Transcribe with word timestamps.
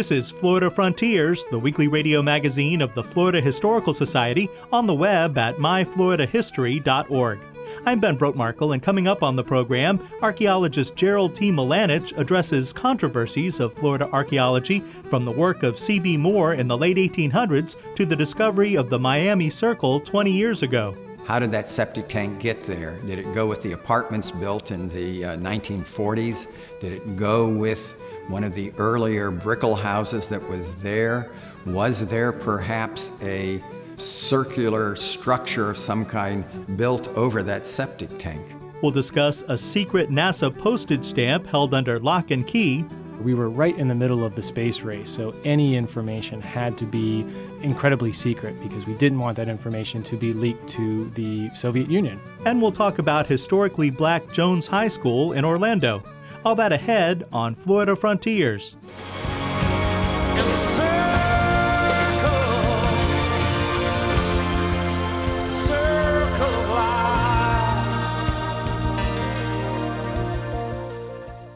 This 0.00 0.12
is 0.12 0.30
Florida 0.30 0.70
Frontiers, 0.70 1.44
the 1.50 1.58
weekly 1.58 1.86
radio 1.86 2.22
magazine 2.22 2.80
of 2.80 2.94
the 2.94 3.04
Florida 3.04 3.38
Historical 3.38 3.92
Society, 3.92 4.48
on 4.72 4.86
the 4.86 4.94
web 4.94 5.36
at 5.36 5.58
myfloridahistory.org. 5.58 7.38
I'm 7.84 8.00
Ben 8.00 8.16
Brotemarkle, 8.16 8.72
and 8.72 8.82
coming 8.82 9.06
up 9.06 9.22
on 9.22 9.36
the 9.36 9.44
program, 9.44 10.00
archaeologist 10.22 10.96
Gerald 10.96 11.34
T. 11.34 11.50
Milanich 11.50 12.16
addresses 12.16 12.72
controversies 12.72 13.60
of 13.60 13.74
Florida 13.74 14.08
archaeology 14.10 14.80
from 15.10 15.26
the 15.26 15.32
work 15.32 15.62
of 15.62 15.78
C.B. 15.78 16.16
Moore 16.16 16.54
in 16.54 16.66
the 16.66 16.78
late 16.78 16.96
1800s 16.96 17.76
to 17.94 18.06
the 18.06 18.16
discovery 18.16 18.76
of 18.76 18.88
the 18.88 18.98
Miami 18.98 19.50
Circle 19.50 20.00
20 20.00 20.32
years 20.32 20.62
ago. 20.62 20.96
How 21.24 21.38
did 21.38 21.52
that 21.52 21.68
septic 21.68 22.08
tank 22.08 22.40
get 22.40 22.60
there? 22.62 22.98
Did 23.06 23.18
it 23.18 23.32
go 23.34 23.46
with 23.46 23.62
the 23.62 23.72
apartments 23.72 24.30
built 24.30 24.70
in 24.70 24.88
the 24.88 25.24
uh, 25.24 25.36
1940s? 25.36 26.46
Did 26.80 26.92
it 26.92 27.16
go 27.16 27.48
with 27.48 27.94
one 28.30 28.44
of 28.44 28.54
the 28.54 28.72
earlier 28.78 29.30
Brickell 29.30 29.74
houses 29.74 30.28
that 30.28 30.48
was 30.48 30.74
there. 30.76 31.30
Was 31.66 32.06
there 32.06 32.32
perhaps 32.32 33.10
a 33.22 33.62
circular 33.98 34.96
structure 34.96 35.70
of 35.70 35.76
some 35.76 36.04
kind 36.04 36.44
built 36.76 37.08
over 37.08 37.42
that 37.42 37.66
septic 37.66 38.18
tank? 38.18 38.46
We'll 38.82 38.92
discuss 38.92 39.42
a 39.48 39.58
secret 39.58 40.10
NASA 40.10 40.56
postage 40.56 41.04
stamp 41.04 41.46
held 41.46 41.74
under 41.74 41.98
lock 41.98 42.30
and 42.30 42.46
key. 42.46 42.84
We 43.20 43.34
were 43.34 43.50
right 43.50 43.76
in 43.76 43.88
the 43.88 43.94
middle 43.94 44.24
of 44.24 44.34
the 44.34 44.42
space 44.42 44.80
race, 44.80 45.10
so 45.10 45.34
any 45.44 45.76
information 45.76 46.40
had 46.40 46.78
to 46.78 46.86
be 46.86 47.26
incredibly 47.62 48.12
secret 48.12 48.60
because 48.62 48.86
we 48.86 48.94
didn't 48.94 49.18
want 49.18 49.36
that 49.36 49.48
information 49.48 50.02
to 50.04 50.16
be 50.16 50.32
leaked 50.32 50.68
to 50.70 51.10
the 51.10 51.50
Soviet 51.54 51.90
Union. 51.90 52.18
And 52.46 52.62
we'll 52.62 52.72
talk 52.72 52.98
about 52.98 53.26
historically 53.26 53.90
black 53.90 54.32
Jones 54.32 54.66
High 54.66 54.88
School 54.88 55.32
in 55.32 55.44
Orlando. 55.44 56.02
All 56.44 56.54
that 56.54 56.72
ahead 56.72 57.26
on 57.32 57.54
Florida 57.54 57.94
Frontiers. 57.94 58.76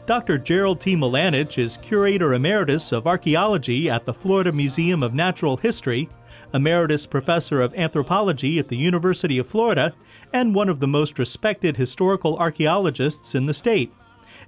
Dr. 0.05 0.37
Gerald 0.37 0.81
T. 0.81 0.95
Milanich 0.95 1.57
is 1.57 1.77
Curator 1.77 2.35
Emeritus 2.35 2.91
of 2.91 3.07
Archaeology 3.07 3.89
at 3.89 4.05
the 4.05 4.13
Florida 4.13 4.51
Museum 4.51 5.01
of 5.01 5.15
Natural 5.15 5.57
History, 5.57 6.07
Emeritus 6.53 7.07
Professor 7.07 7.59
of 7.59 7.73
Anthropology 7.73 8.59
at 8.59 8.67
the 8.67 8.77
University 8.77 9.39
of 9.39 9.47
Florida, 9.47 9.95
and 10.31 10.53
one 10.53 10.69
of 10.69 10.79
the 10.79 10.87
most 10.87 11.17
respected 11.17 11.77
historical 11.77 12.37
archaeologists 12.37 13.33
in 13.33 13.47
the 13.47 13.53
state. 13.53 13.91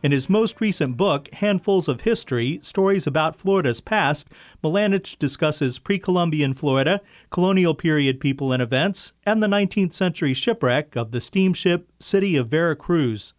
In 0.03 0.11
his 0.11 0.30
most 0.30 0.61
recent 0.61 0.95
book, 0.95 1.28
Handfuls 1.33 1.88
of 1.88 2.02
History 2.02 2.59
Stories 2.61 3.08
About 3.08 3.35
Florida's 3.35 3.81
Past, 3.81 4.28
Milanich 4.63 5.17
discusses 5.17 5.80
pre 5.80 5.97
Columbian 5.97 6.53
Florida, 6.53 7.02
colonial 7.31 7.73
period 7.73 8.19
people 8.19 8.52
and 8.52 8.61
events, 8.61 9.13
and 9.25 9.41
the 9.41 9.47
19th 9.47 9.94
century 9.94 10.35
shipwreck 10.35 10.95
of 10.95 11.09
the 11.09 11.19
steamship 11.19 11.89
City 12.00 12.35
of 12.35 12.47
Vera 12.47 12.75
Cruz. 12.75 13.34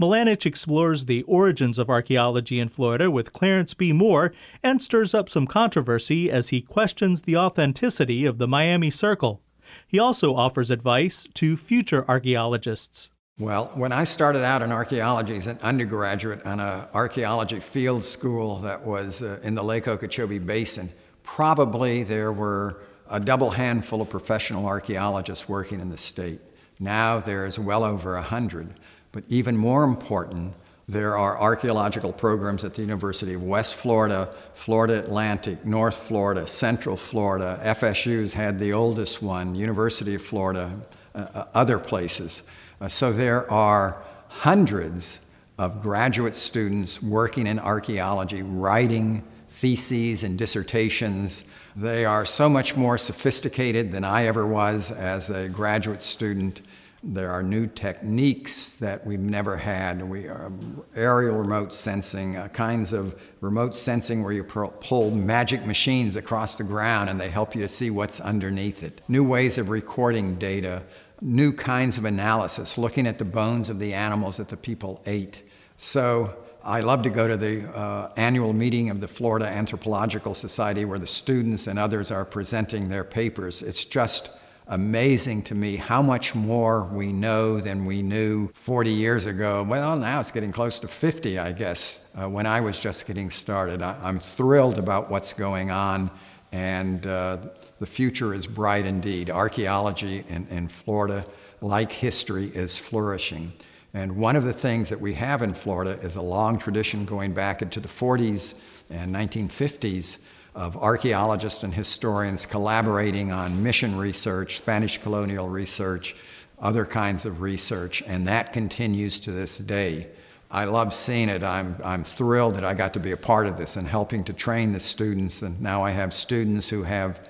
Milanich 0.00 0.46
explores 0.46 1.04
the 1.04 1.22
origins 1.22 1.78
of 1.78 1.88
archaeology 1.88 2.58
in 2.58 2.68
Florida 2.68 3.10
with 3.10 3.32
Clarence 3.32 3.74
B. 3.74 3.92
Moore 3.92 4.32
and 4.62 4.80
stirs 4.80 5.14
up 5.14 5.28
some 5.28 5.46
controversy 5.46 6.30
as 6.30 6.48
he 6.48 6.60
questions 6.60 7.22
the 7.22 7.36
authenticity 7.36 8.26
of 8.26 8.38
the 8.38 8.48
Miami 8.48 8.90
Circle. 8.90 9.40
He 9.86 9.98
also 9.98 10.34
offers 10.34 10.70
advice 10.70 11.26
to 11.34 11.56
future 11.56 12.04
archaeologists. 12.08 13.10
Well, 13.38 13.70
when 13.74 13.90
I 13.90 14.04
started 14.04 14.44
out 14.44 14.60
in 14.60 14.70
archaeology 14.70 15.36
as 15.36 15.46
an 15.46 15.58
undergraduate 15.62 16.44
on 16.44 16.60
an 16.60 16.84
archaeology 16.92 17.60
field 17.60 18.04
school 18.04 18.58
that 18.58 18.84
was 18.84 19.22
uh, 19.22 19.40
in 19.42 19.54
the 19.54 19.64
Lake 19.64 19.88
Okeechobee 19.88 20.38
Basin, 20.38 20.92
probably 21.22 22.02
there 22.02 22.32
were 22.32 22.82
a 23.08 23.18
double 23.18 23.50
handful 23.50 24.02
of 24.02 24.10
professional 24.10 24.66
archaeologists 24.66 25.48
working 25.48 25.80
in 25.80 25.88
the 25.88 25.96
state. 25.96 26.40
Now 26.78 27.18
there's 27.18 27.58
well 27.58 27.82
over 27.82 28.16
a 28.16 28.22
hundred. 28.22 28.74
But 29.12 29.24
even 29.28 29.56
more 29.56 29.84
important, 29.84 30.54
there 30.88 31.16
are 31.16 31.40
archaeological 31.40 32.12
programs 32.12 32.64
at 32.64 32.74
the 32.74 32.82
University 32.82 33.34
of 33.34 33.42
West 33.42 33.76
Florida, 33.76 34.32
Florida 34.54 34.98
Atlantic, 34.98 35.64
North 35.64 35.96
Florida, 35.96 36.46
Central 36.46 36.96
Florida. 36.96 37.60
FSU's 37.62 38.32
had 38.34 38.58
the 38.58 38.72
oldest 38.72 39.22
one, 39.22 39.54
University 39.54 40.14
of 40.16 40.22
Florida, 40.22 40.70
uh, 41.14 41.26
uh 41.34 41.44
other 41.54 41.78
places. 41.78 42.42
Uh, 42.80 42.88
so 42.88 43.12
there 43.12 43.50
are 43.50 44.02
hundreds 44.28 45.20
of 45.58 45.82
graduate 45.82 46.34
students 46.34 47.02
working 47.02 47.46
in 47.46 47.58
archaeology, 47.58 48.42
writing 48.42 49.22
theses 49.48 50.24
and 50.24 50.38
dissertations. 50.38 51.44
They 51.76 52.04
are 52.04 52.24
so 52.24 52.48
much 52.48 52.76
more 52.76 52.96
sophisticated 52.96 53.92
than 53.92 54.02
I 54.02 54.24
ever 54.24 54.46
was 54.46 54.90
as 54.90 55.28
a 55.28 55.48
graduate 55.48 56.02
student. 56.02 56.62
There 57.02 57.30
are 57.30 57.42
new 57.42 57.66
techniques 57.66 58.74
that 58.74 59.06
we've 59.06 59.18
never 59.18 59.56
had. 59.56 60.06
We 60.06 60.26
are 60.26 60.52
aerial 60.94 61.34
remote 61.34 61.72
sensing, 61.72 62.36
uh, 62.36 62.48
kinds 62.48 62.92
of 62.92 63.18
remote 63.40 63.74
sensing 63.74 64.22
where 64.22 64.34
you 64.34 64.44
pull 64.44 65.10
magic 65.10 65.64
machines 65.64 66.16
across 66.16 66.56
the 66.56 66.64
ground 66.64 67.08
and 67.08 67.18
they 67.18 67.30
help 67.30 67.54
you 67.54 67.62
to 67.62 67.68
see 67.68 67.88
what's 67.88 68.20
underneath 68.20 68.82
it. 68.82 69.00
New 69.08 69.24
ways 69.24 69.56
of 69.56 69.70
recording 69.70 70.34
data, 70.34 70.82
new 71.22 71.52
kinds 71.54 71.96
of 71.96 72.04
analysis, 72.04 72.76
looking 72.76 73.06
at 73.06 73.16
the 73.16 73.24
bones 73.24 73.70
of 73.70 73.78
the 73.78 73.94
animals 73.94 74.36
that 74.36 74.48
the 74.48 74.56
people 74.56 75.00
ate. 75.06 75.42
So 75.76 76.36
I 76.62 76.80
love 76.80 77.00
to 77.02 77.10
go 77.10 77.26
to 77.26 77.38
the 77.38 77.66
uh, 77.74 78.10
annual 78.18 78.52
meeting 78.52 78.90
of 78.90 79.00
the 79.00 79.08
Florida 79.08 79.46
Anthropological 79.46 80.34
Society 80.34 80.84
where 80.84 80.98
the 80.98 81.06
students 81.06 81.66
and 81.66 81.78
others 81.78 82.10
are 82.10 82.26
presenting 82.26 82.90
their 82.90 83.04
papers. 83.04 83.62
It's 83.62 83.86
just 83.86 84.32
amazing 84.70 85.42
to 85.42 85.54
me 85.54 85.74
how 85.74 86.00
much 86.00 86.34
more 86.34 86.84
we 86.84 87.12
know 87.12 87.60
than 87.60 87.84
we 87.84 88.02
knew 88.02 88.48
40 88.54 88.90
years 88.90 89.26
ago. 89.26 89.64
Well, 89.68 89.96
now 89.96 90.20
it's 90.20 90.30
getting 90.30 90.52
close 90.52 90.78
to 90.80 90.88
50, 90.88 91.40
I 91.40 91.50
guess, 91.50 91.98
uh, 92.14 92.28
when 92.28 92.46
I 92.46 92.60
was 92.60 92.78
just 92.78 93.04
getting 93.06 93.30
started. 93.30 93.82
I, 93.82 94.08
am 94.08 94.20
thrilled 94.20 94.78
about 94.78 95.10
what's 95.10 95.32
going 95.32 95.72
on, 95.72 96.08
and 96.52 97.04
uh, 97.04 97.38
the 97.80 97.86
future 97.86 98.32
is 98.32 98.46
bright 98.46 98.86
indeed. 98.86 99.28
Archaeology 99.28 100.24
in, 100.28 100.46
in 100.48 100.68
Florida, 100.68 101.26
like 101.60 101.90
history, 101.90 102.46
is 102.46 102.78
flourishing. 102.78 103.52
And 103.92 104.16
one 104.16 104.36
of 104.36 104.44
the 104.44 104.52
things 104.52 104.88
that 104.90 105.00
we 105.00 105.14
have 105.14 105.42
in 105.42 105.52
Florida 105.52 105.98
is 106.00 106.14
a 106.14 106.22
long 106.22 106.58
tradition 106.58 107.04
going 107.04 107.32
back 107.32 107.60
into 107.60 107.80
the 107.80 107.88
40s 107.88 108.54
and 108.88 109.12
1950s 109.12 110.18
of 110.54 110.76
archaeologists 110.76 111.62
and 111.62 111.72
historians 111.72 112.46
collaborating 112.46 113.32
on 113.32 113.62
mission 113.62 113.96
research, 113.96 114.56
Spanish 114.56 114.98
colonial 114.98 115.48
research, 115.48 116.16
other 116.58 116.84
kinds 116.84 117.24
of 117.24 117.40
research, 117.40 118.02
and 118.06 118.26
that 118.26 118.52
continues 118.52 119.20
to 119.20 119.32
this 119.32 119.58
day. 119.58 120.08
I 120.50 120.64
love 120.64 120.92
seeing 120.92 121.28
it. 121.28 121.44
I'm, 121.44 121.76
I'm 121.84 122.02
thrilled 122.02 122.56
that 122.56 122.64
I 122.64 122.74
got 122.74 122.92
to 122.94 123.00
be 123.00 123.12
a 123.12 123.16
part 123.16 123.46
of 123.46 123.56
this 123.56 123.76
and 123.76 123.86
helping 123.86 124.24
to 124.24 124.32
train 124.32 124.72
the 124.72 124.80
students. 124.80 125.42
And 125.42 125.60
now 125.60 125.84
I 125.84 125.90
have 125.90 126.12
students 126.12 126.68
who 126.68 126.82
have 126.82 127.20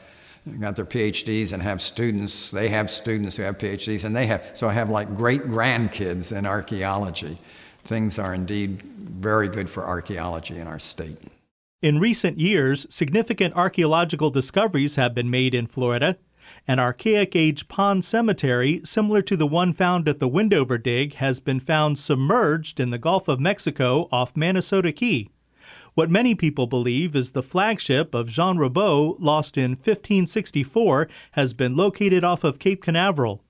got 0.58 0.75
their 0.75 0.87
PhDs 0.87 1.52
and 1.52 1.62
have 1.62 1.82
students, 1.82 2.50
they 2.50 2.69
have 2.69 2.90
students 2.90 3.37
who 3.37 3.43
have 3.43 3.58
PhDs, 3.58 4.05
and 4.05 4.16
they 4.16 4.26
have, 4.26 4.50
so 4.55 4.69
I 4.69 4.73
have 4.73 4.88
like 4.88 5.14
great 5.16 5.43
grandkids 5.43 6.37
in 6.37 6.46
archaeology. 6.46 7.38
Things 7.84 8.19
are 8.19 8.32
indeed 8.32 8.82
very 8.82 9.49
good 9.49 9.69
for 9.69 9.87
archaeology 9.87 10.58
in 10.58 10.66
our 10.66 10.78
state. 10.78 11.19
In 11.82 11.98
recent 11.98 12.36
years, 12.36 12.86
significant 12.90 13.54
archaeological 13.54 14.28
discoveries 14.28 14.96
have 14.96 15.14
been 15.14 15.30
made 15.30 15.54
in 15.54 15.66
Florida. 15.66 16.18
An 16.68 16.78
archaic 16.78 17.34
age 17.34 17.68
pond 17.68 18.04
cemetery, 18.04 18.82
similar 18.84 19.22
to 19.22 19.34
the 19.34 19.46
one 19.46 19.72
found 19.72 20.06
at 20.06 20.18
the 20.18 20.28
Windover 20.28 20.76
Dig, 20.76 21.14
has 21.14 21.40
been 21.40 21.58
found 21.58 21.98
submerged 21.98 22.80
in 22.80 22.90
the 22.90 22.98
Gulf 22.98 23.28
of 23.28 23.40
Mexico 23.40 24.10
off 24.12 24.34
Manasota 24.34 24.94
Key. 24.94 25.30
What 25.94 26.10
many 26.10 26.34
people 26.34 26.66
believe 26.66 27.16
is 27.16 27.32
the 27.32 27.42
flagship 27.42 28.14
of 28.14 28.28
Jean 28.28 28.58
Ribault, 28.58 29.18
lost 29.18 29.56
in 29.56 29.70
1564, 29.70 31.08
has 31.30 31.54
been 31.54 31.76
located 31.76 32.22
off 32.22 32.44
of 32.44 32.58
Cape 32.58 32.82
Canaveral. 32.82 33.42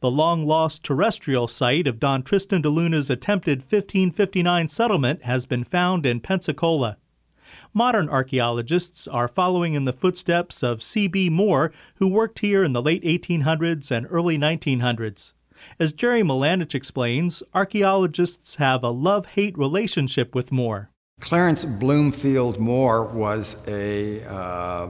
The 0.00 0.10
long 0.10 0.46
lost 0.46 0.84
terrestrial 0.84 1.48
site 1.48 1.86
of 1.86 2.00
Don 2.00 2.22
Tristan 2.22 2.62
de 2.62 2.70
Luna's 2.70 3.10
attempted 3.10 3.58
1559 3.58 4.68
settlement 4.68 5.24
has 5.24 5.44
been 5.44 5.64
found 5.64 6.06
in 6.06 6.20
Pensacola. 6.20 6.96
Modern 7.72 8.08
archaeologists 8.08 9.06
are 9.06 9.28
following 9.28 9.74
in 9.74 9.84
the 9.84 9.92
footsteps 9.92 10.62
of 10.62 10.82
C.B. 10.82 11.30
Moore, 11.30 11.72
who 11.96 12.08
worked 12.08 12.40
here 12.40 12.64
in 12.64 12.72
the 12.72 12.82
late 12.82 13.02
1800s 13.02 13.90
and 13.90 14.06
early 14.10 14.38
1900s. 14.38 15.32
As 15.78 15.92
Jerry 15.92 16.22
Milanich 16.22 16.74
explains, 16.74 17.42
archaeologists 17.54 18.56
have 18.56 18.82
a 18.82 18.90
love 18.90 19.26
hate 19.26 19.56
relationship 19.56 20.34
with 20.34 20.52
Moore. 20.52 20.90
Clarence 21.20 21.64
Bloomfield 21.64 22.58
Moore 22.58 23.04
was 23.04 23.56
a, 23.66 24.24
uh, 24.24 24.88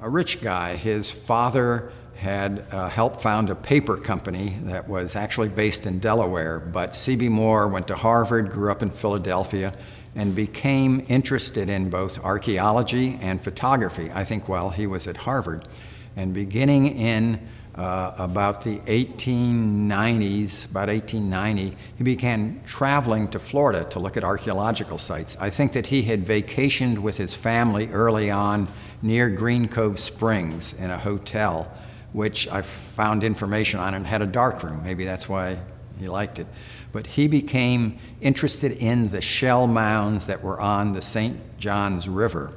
a 0.00 0.10
rich 0.10 0.40
guy. 0.40 0.76
His 0.76 1.10
father 1.10 1.92
had 2.20 2.66
uh, 2.70 2.86
helped 2.90 3.22
found 3.22 3.48
a 3.48 3.54
paper 3.54 3.96
company 3.96 4.58
that 4.64 4.86
was 4.86 5.16
actually 5.16 5.48
based 5.48 5.86
in 5.86 5.98
Delaware, 5.98 6.60
but 6.60 6.94
C.B. 6.94 7.30
Moore 7.30 7.66
went 7.66 7.88
to 7.88 7.94
Harvard, 7.94 8.50
grew 8.50 8.70
up 8.70 8.82
in 8.82 8.90
Philadelphia, 8.90 9.72
and 10.14 10.34
became 10.34 11.02
interested 11.08 11.70
in 11.70 11.88
both 11.88 12.22
archaeology 12.22 13.18
and 13.22 13.42
photography, 13.42 14.10
I 14.12 14.24
think, 14.24 14.50
while 14.50 14.68
he 14.68 14.86
was 14.86 15.06
at 15.06 15.16
Harvard. 15.16 15.66
And 16.14 16.34
beginning 16.34 16.94
in 16.98 17.48
uh, 17.74 18.12
about 18.18 18.64
the 18.64 18.80
1890s, 18.80 20.66
about 20.66 20.88
1890, 20.88 21.74
he 21.96 22.04
began 22.04 22.60
traveling 22.66 23.28
to 23.28 23.38
Florida 23.38 23.84
to 23.84 23.98
look 23.98 24.18
at 24.18 24.24
archaeological 24.24 24.98
sites. 24.98 25.38
I 25.40 25.48
think 25.48 25.72
that 25.72 25.86
he 25.86 26.02
had 26.02 26.26
vacationed 26.26 26.98
with 26.98 27.16
his 27.16 27.34
family 27.34 27.88
early 27.88 28.30
on 28.30 28.68
near 29.00 29.30
Green 29.30 29.68
Cove 29.68 29.98
Springs 29.98 30.74
in 30.74 30.90
a 30.90 30.98
hotel 30.98 31.72
which 32.12 32.48
I 32.48 32.62
found 32.62 33.24
information 33.24 33.80
on 33.80 33.94
and 33.94 34.06
had 34.06 34.22
a 34.22 34.26
darkroom. 34.26 34.82
Maybe 34.82 35.04
that's 35.04 35.28
why 35.28 35.58
he 35.98 36.08
liked 36.08 36.38
it. 36.38 36.46
But 36.92 37.06
he 37.06 37.28
became 37.28 37.98
interested 38.20 38.72
in 38.72 39.08
the 39.08 39.20
shell 39.20 39.66
mounds 39.66 40.26
that 40.26 40.42
were 40.42 40.60
on 40.60 40.92
the 40.92 41.02
St. 41.02 41.58
Johns 41.58 42.08
River 42.08 42.52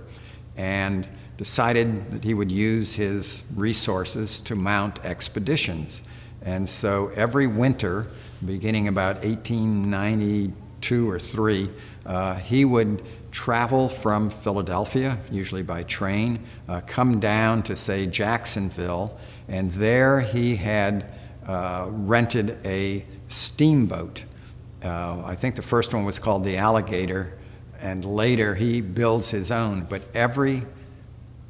and 0.58 1.08
decided 1.38 2.12
that 2.12 2.24
he 2.24 2.34
would 2.34 2.52
use 2.52 2.94
his 2.94 3.44
resources 3.56 4.42
to 4.42 4.56
mount 4.56 5.04
expeditions. 5.04 6.04
And 6.44 6.68
so 6.68 7.12
every 7.16 7.48
winter, 7.48 8.08
beginning 8.46 8.88
about 8.88 9.24
1892 9.24 11.10
or 11.10 11.20
3, 11.20 11.70
uh, 12.06 12.36
he 12.36 12.66
would 12.66 13.04
travel 13.32 13.90
from 13.90 14.30
Philadelphia, 14.30 15.18
usually 15.32 15.64
by 15.64 15.84
train, 15.84 16.40
uh, 16.68 16.82
come 16.86 17.20
down 17.20 17.64
to, 17.64 17.76
say, 17.76 18.06
Jacksonville, 18.06 19.18
and 19.48 19.72
there 19.72 20.22
he 20.22 20.56
had 20.56 21.06
uh, 21.48 21.88
rented 21.90 22.58
a 22.66 23.06
steamboat. 23.28 24.24
Uh, 24.84 25.22
I 25.26 25.36
think 25.36 25.56
the 25.56 25.62
first 25.62 25.94
one 25.94 26.06
was 26.06 26.20
called 26.20 26.44
the 26.44 26.58
Alligator, 26.58 27.38
and 27.82 28.06
later 28.06 28.56
he 28.56 28.82
builds 28.82 29.30
his 29.30 29.52
own. 29.52 29.86
But 29.90 30.04
every 30.14 30.64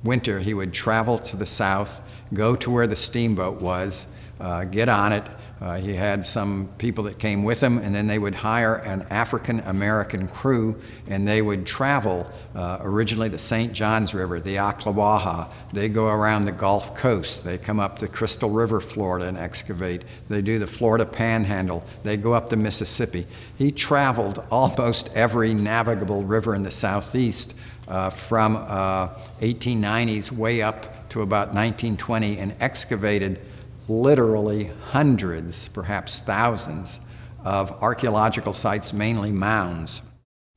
winter 0.03 0.39
he 0.39 0.53
would 0.53 0.73
travel 0.73 1.17
to 1.17 1.37
the 1.37 1.45
south, 1.45 2.01
go 2.33 2.55
to 2.55 2.71
where 2.71 2.87
the 2.87 2.95
steamboat 2.95 3.61
was, 3.61 4.05
uh, 4.39 4.65
get 4.65 4.89
on 4.89 5.13
it, 5.13 5.23
uh, 5.63 5.77
he 5.77 5.93
had 5.93 6.25
some 6.25 6.67
people 6.77 7.05
that 7.05 7.17
came 7.17 7.45
with 7.45 7.63
him, 7.63 7.77
and 7.77 7.95
then 7.95 8.05
they 8.05 8.19
would 8.19 8.35
hire 8.35 8.75
an 8.75 9.01
African 9.03 9.61
American 9.61 10.27
crew, 10.27 10.75
and 11.07 11.25
they 11.25 11.41
would 11.41 11.65
travel 11.65 12.29
uh, 12.53 12.79
originally 12.81 13.29
the 13.29 13.37
St. 13.37 13.71
Johns 13.71 14.13
River, 14.13 14.41
the 14.41 14.57
Ocklawaha. 14.57 15.49
They 15.71 15.87
go 15.87 16.09
around 16.09 16.41
the 16.41 16.51
Gulf 16.51 16.93
Coast. 16.95 17.45
They 17.45 17.57
come 17.57 17.79
up 17.79 17.97
to 17.99 18.09
Crystal 18.09 18.49
River, 18.49 18.81
Florida, 18.81 19.25
and 19.25 19.37
excavate. 19.37 20.03
They 20.27 20.41
do 20.41 20.59
the 20.59 20.67
Florida 20.67 21.05
Panhandle. 21.05 21.85
They 22.03 22.17
go 22.17 22.33
up 22.33 22.49
the 22.49 22.57
Mississippi. 22.57 23.25
He 23.57 23.71
traveled 23.71 24.43
almost 24.51 25.11
every 25.15 25.53
navigable 25.53 26.23
river 26.23 26.55
in 26.55 26.63
the 26.63 26.71
southeast 26.71 27.53
uh, 27.87 28.09
from 28.09 28.57
1890s 28.57 30.29
uh, 30.29 30.35
way 30.35 30.61
up 30.61 31.07
to 31.07 31.21
about 31.21 31.53
1920 31.53 32.39
and 32.39 32.53
excavated 32.59 33.39
literally 33.87 34.71
hundreds, 34.91 35.67
perhaps 35.69 36.19
thousands, 36.19 36.99
of 37.43 37.71
archaeological 37.83 38.53
sites, 38.53 38.93
mainly 38.93 39.31
mounds. 39.31 40.01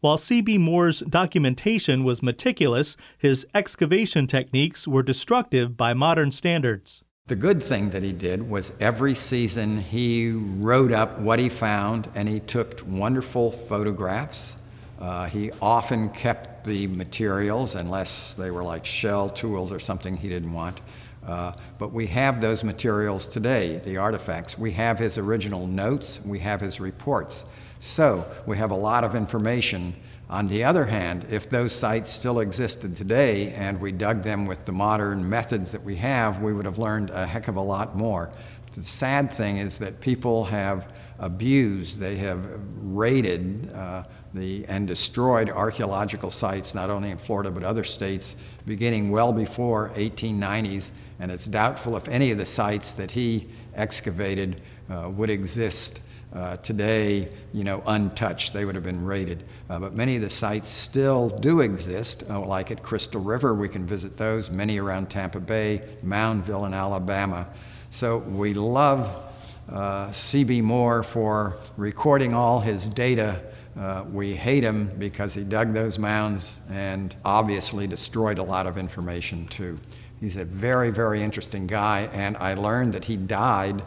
While 0.01 0.19
C.B. 0.19 0.59
Moore's 0.59 1.01
documentation 1.01 2.05
was 2.05 2.23
meticulous, 2.23 2.97
his 3.19 3.47
excavation 3.55 4.27
techniques 4.27 4.87
were 4.87 5.03
destructive 5.03 5.77
by 5.77 5.95
modern 5.95 6.31
standards. 6.31 7.03
The 7.27 7.35
good 7.35 7.61
thing 7.61 7.91
that 7.91 8.05
he 8.05 8.13
did 8.13 8.49
was 8.49 8.73
every 8.79 9.17
season 9.17 9.79
he 9.79 10.31
wrote 10.31 10.93
up 10.93 11.19
what 11.19 11.41
he 11.41 11.49
found 11.49 12.09
and 12.15 12.29
he 12.29 12.39
took 12.39 12.83
wonderful 12.87 13.51
photographs. 13.51 14.57
Uh, 15.01 15.27
he 15.27 15.51
often 15.61 16.11
kept 16.11 16.65
the 16.65 16.87
materials, 16.87 17.75
unless 17.75 18.35
they 18.35 18.51
were 18.51 18.63
like 18.63 18.87
shell 18.87 19.29
tools 19.29 19.73
or 19.73 19.81
something 19.81 20.17
he 20.17 20.29
didn't 20.29 20.53
want. 20.53 20.81
Uh, 21.27 21.53
but 21.79 21.93
we 21.93 22.07
have 22.07 22.41
those 22.41 22.63
materials 22.63 23.27
today, 23.27 23.79
the 23.79 23.97
artifacts. 23.97 24.57
We 24.57 24.71
have 24.73 24.99
his 24.99 25.19
original 25.19 25.67
notes, 25.67 26.21
we 26.25 26.39
have 26.39 26.61
his 26.61 26.79
reports. 26.81 27.45
So 27.81 28.27
we 28.47 28.57
have 28.57 28.71
a 28.71 28.77
lot 28.77 29.05
of 29.05 29.15
information. 29.15 29.95
On 30.29 30.49
the 30.49 30.65
other 30.65 30.85
hand, 30.85 31.27
if 31.31 31.49
those 31.51 31.73
sites 31.73 32.11
still 32.11 32.41
existed 32.41 32.97
today 32.97 33.53
and 33.53 33.81
we 33.81 33.93
dug 33.93 34.23
them 34.23 34.47
with 34.47 34.65
the 34.65 34.73
modern 34.73 35.29
methods 35.29 35.71
that 35.73 35.83
we 35.83 35.97
have, 35.97 36.43
we 36.43 36.53
would 36.53 36.65
have 36.65 36.79
learned 36.79 37.11
a 37.11 37.27
heck 37.27 37.49
of 37.49 37.57
a 37.57 37.61
lot 37.61 37.97
more. 37.97 38.31
The 38.75 38.83
sad 38.83 39.33
thing 39.33 39.59
is 39.59 39.79
that 39.79 40.01
people 40.01 40.45
have 40.45 40.93
abused, 41.19 41.99
they 41.99 42.17
have 42.17 42.47
raided 42.83 43.73
uh, 43.73 44.05
the, 44.35 44.67
and 44.67 44.87
destroyed 44.87 45.49
archaeological 45.49 46.31
sites, 46.31 46.75
not 46.75 46.91
only 46.91 47.11
in 47.11 47.19
Florida 47.19 47.51
but 47.51 47.63
other 47.63 47.85
states, 47.85 48.37
beginning 48.67 49.11
well 49.11 49.33
before 49.33 49.91
1890s 49.97 50.91
and 51.19 51.31
it's 51.31 51.47
doubtful 51.47 51.97
if 51.97 52.09
any 52.09 52.31
of 52.31 52.39
the 52.39 52.47
sites 52.47 52.93
that 52.95 53.11
he 53.11 53.49
excavated 53.75 54.61
uh, 54.91 55.11
would 55.11 55.31
exist 55.31 56.01
uh, 56.35 56.57
today, 56.59 57.29
you 57.53 57.65
know, 57.65 57.83
untouched. 57.87 58.53
They 58.53 58.65
would 58.65 58.75
have 58.75 58.85
been 58.85 59.05
raided. 59.05 59.45
Uh, 59.71 59.79
but 59.79 59.95
many 59.95 60.17
of 60.17 60.23
the 60.23 60.31
sites 60.31 60.69
still 60.69 61.29
do 61.29 61.61
exist, 61.61 62.25
uh, 62.29 62.41
like 62.41 62.71
at 62.71 62.83
Crystal 62.83 63.21
River, 63.21 63.55
we 63.55 63.69
can 63.69 63.87
visit 63.87 64.17
those, 64.17 64.51
many 64.51 64.79
around 64.79 65.09
Tampa 65.09 65.41
Bay, 65.41 65.83
Moundville 66.05 66.67
in 66.67 66.75
Alabama. 66.75 67.47
So 67.91 68.19
we 68.19 68.53
love 68.55 69.25
uh, 69.73 70.11
C.B. 70.11 70.61
Moore 70.61 71.03
for 71.03 71.59
recording 71.77 72.35
all 72.35 72.61
his 72.61 72.89
data. 72.89 73.41
Uh, 73.79 74.05
we 74.11 74.35
hate 74.35 74.63
him 74.63 74.91
because 74.99 75.35
he 75.35 75.45
dug 75.45 75.73
those 75.73 75.99
mounds 75.99 76.59
and 76.71 77.15
obviously 77.25 77.87
destroyed 77.87 78.39
a 78.39 78.43
lot 78.43 78.67
of 78.67 78.79
information 78.79 79.47
too. 79.49 79.79
He's 80.21 80.37
a 80.37 80.45
very, 80.45 80.91
very 80.91 81.23
interesting 81.23 81.67
guy, 81.67 82.09
and 82.13 82.37
I 82.39 82.55
learned 82.55 82.95
that 82.95 83.05
he 83.05 83.17
died 83.17 83.83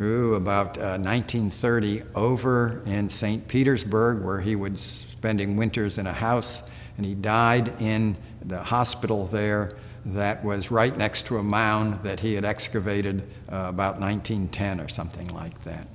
ooh, 0.00 0.34
about 0.34 0.78
uh, 0.78 0.96
1930 0.98 2.02
over 2.14 2.82
in 2.86 3.08
St. 3.08 3.46
Petersburg, 3.46 4.22
where 4.22 4.40
he 4.40 4.56
was 4.56 4.80
spending 5.10 5.56
winters 5.56 5.98
in 5.98 6.06
a 6.06 6.12
house, 6.12 6.62
and 6.96 7.04
he 7.04 7.14
died 7.14 7.80
in 7.80 8.16
the 8.44 8.62
hospital 8.62 9.26
there 9.26 9.76
that 10.04 10.44
was 10.44 10.70
right 10.70 10.96
next 10.96 11.26
to 11.26 11.38
a 11.38 11.42
mound 11.42 11.98
that 11.98 12.20
he 12.20 12.34
had 12.34 12.44
excavated 12.44 13.22
uh, 13.52 13.66
about 13.68 14.00
1910 14.00 14.80
or 14.80 14.88
something 14.88 15.28
like 15.28 15.62
that. 15.62 15.86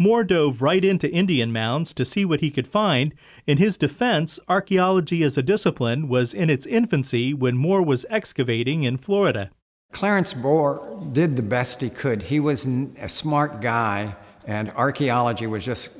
Moore 0.00 0.24
dove 0.24 0.62
right 0.62 0.82
into 0.82 1.12
Indian 1.12 1.52
mounds 1.52 1.92
to 1.92 2.06
see 2.06 2.24
what 2.24 2.40
he 2.40 2.50
could 2.50 2.66
find. 2.66 3.12
In 3.46 3.58
his 3.58 3.76
defense, 3.76 4.40
archaeology 4.48 5.22
as 5.22 5.36
a 5.36 5.42
discipline 5.42 6.08
was 6.08 6.32
in 6.32 6.48
its 6.48 6.64
infancy 6.64 7.34
when 7.34 7.54
Moore 7.54 7.82
was 7.82 8.06
excavating 8.08 8.82
in 8.84 8.96
Florida. 8.96 9.50
Clarence 9.92 10.34
Moore 10.34 11.06
did 11.12 11.36
the 11.36 11.42
best 11.42 11.82
he 11.82 11.90
could. 11.90 12.22
He 12.22 12.40
was 12.40 12.66
a 12.98 13.10
smart 13.10 13.60
guy, 13.60 14.16
and 14.50 14.68
archaeology 14.72 15.46
was 15.46 15.64
just 15.64 15.90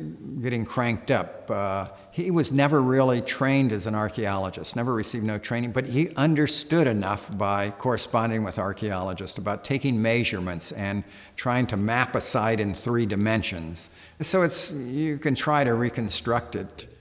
getting 0.42 0.64
cranked 0.64 1.12
up. 1.12 1.48
Uh, 1.48 1.86
he 2.10 2.32
was 2.32 2.50
never 2.50 2.82
really 2.82 3.20
trained 3.20 3.70
as 3.70 3.86
an 3.86 3.94
archaeologist, 3.94 4.74
never 4.74 4.92
received 4.92 5.24
no 5.24 5.38
training, 5.38 5.70
but 5.70 5.86
he 5.86 6.12
understood 6.16 6.88
enough 6.88 7.38
by 7.38 7.70
corresponding 7.70 8.42
with 8.42 8.58
archaeologists 8.58 9.38
about 9.38 9.62
taking 9.62 10.02
measurements 10.02 10.72
and 10.72 11.04
trying 11.36 11.64
to 11.68 11.76
map 11.76 12.16
a 12.16 12.20
site 12.20 12.58
in 12.58 12.74
three 12.74 13.06
dimensions. 13.06 13.88
So 14.18 14.42
it's 14.42 14.72
you 14.72 15.16
can 15.18 15.36
try 15.36 15.62
to 15.62 15.72
reconstruct 15.72 16.56
it. 16.56 16.92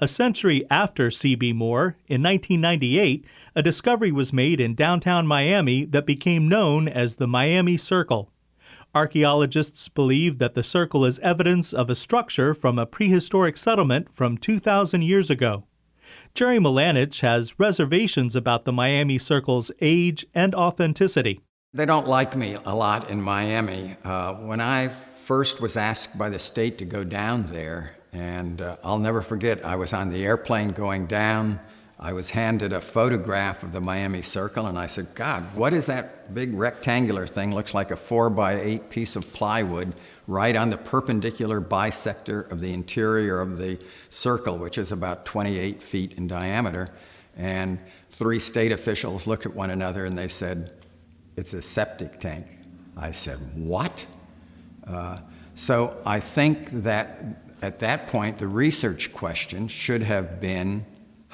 A 0.00 0.08
century 0.08 0.64
after 0.70 1.10
C.B. 1.10 1.52
Moore, 1.52 1.96
in 2.06 2.22
1998, 2.22 3.26
a 3.54 3.62
discovery 3.62 4.12
was 4.12 4.32
made 4.32 4.60
in 4.60 4.74
downtown 4.74 5.26
Miami 5.26 5.84
that 5.84 6.06
became 6.06 6.48
known 6.48 6.88
as 6.88 7.16
the 7.16 7.26
Miami 7.26 7.76
Circle. 7.76 8.30
Archaeologists 8.96 9.90
believe 9.90 10.38
that 10.38 10.54
the 10.54 10.62
circle 10.62 11.04
is 11.04 11.18
evidence 11.18 11.74
of 11.74 11.90
a 11.90 11.94
structure 11.94 12.54
from 12.54 12.78
a 12.78 12.86
prehistoric 12.86 13.58
settlement 13.58 14.10
from 14.10 14.38
2,000 14.38 15.02
years 15.02 15.28
ago. 15.28 15.64
Jerry 16.32 16.56
Milanich 16.58 17.20
has 17.20 17.60
reservations 17.60 18.34
about 18.34 18.64
the 18.64 18.72
Miami 18.72 19.18
Circle's 19.18 19.70
age 19.82 20.24
and 20.34 20.54
authenticity. 20.54 21.42
They 21.74 21.84
don't 21.84 22.08
like 22.08 22.34
me 22.34 22.56
a 22.64 22.74
lot 22.74 23.10
in 23.10 23.20
Miami. 23.20 23.96
Uh, 24.02 24.32
when 24.36 24.62
I 24.62 24.88
first 24.88 25.60
was 25.60 25.76
asked 25.76 26.16
by 26.16 26.30
the 26.30 26.38
state 26.38 26.78
to 26.78 26.86
go 26.86 27.04
down 27.04 27.44
there, 27.44 27.96
and 28.14 28.62
uh, 28.62 28.78
I'll 28.82 28.98
never 28.98 29.20
forget, 29.20 29.62
I 29.62 29.76
was 29.76 29.92
on 29.92 30.08
the 30.08 30.24
airplane 30.24 30.70
going 30.70 31.04
down 31.04 31.60
I 31.98 32.12
was 32.12 32.30
handed 32.30 32.74
a 32.74 32.80
photograph 32.80 33.62
of 33.62 33.72
the 33.72 33.80
Miami 33.80 34.20
Circle, 34.20 34.66
and 34.66 34.78
I 34.78 34.86
said, 34.86 35.14
God, 35.14 35.42
what 35.54 35.72
is 35.72 35.86
that 35.86 36.34
big 36.34 36.52
rectangular 36.52 37.26
thing? 37.26 37.54
Looks 37.54 37.72
like 37.72 37.90
a 37.90 37.96
four 37.96 38.28
by 38.28 38.60
eight 38.60 38.90
piece 38.90 39.16
of 39.16 39.32
plywood 39.32 39.94
right 40.26 40.54
on 40.56 40.68
the 40.68 40.76
perpendicular 40.76 41.58
bisector 41.58 42.50
of 42.50 42.60
the 42.60 42.72
interior 42.74 43.40
of 43.40 43.56
the 43.56 43.78
circle, 44.10 44.58
which 44.58 44.76
is 44.76 44.92
about 44.92 45.24
28 45.24 45.82
feet 45.82 46.12
in 46.14 46.26
diameter. 46.26 46.88
And 47.34 47.78
three 48.10 48.40
state 48.40 48.72
officials 48.72 49.26
looked 49.26 49.46
at 49.46 49.54
one 49.54 49.70
another 49.70 50.04
and 50.04 50.18
they 50.18 50.28
said, 50.28 50.74
It's 51.36 51.54
a 51.54 51.62
septic 51.62 52.20
tank. 52.20 52.46
I 52.94 53.10
said, 53.10 53.38
What? 53.54 54.06
Uh, 54.86 55.20
so 55.54 55.96
I 56.04 56.20
think 56.20 56.70
that 56.70 57.42
at 57.62 57.78
that 57.78 58.08
point, 58.08 58.36
the 58.36 58.48
research 58.48 59.14
question 59.14 59.66
should 59.66 60.02
have 60.02 60.42
been 60.42 60.84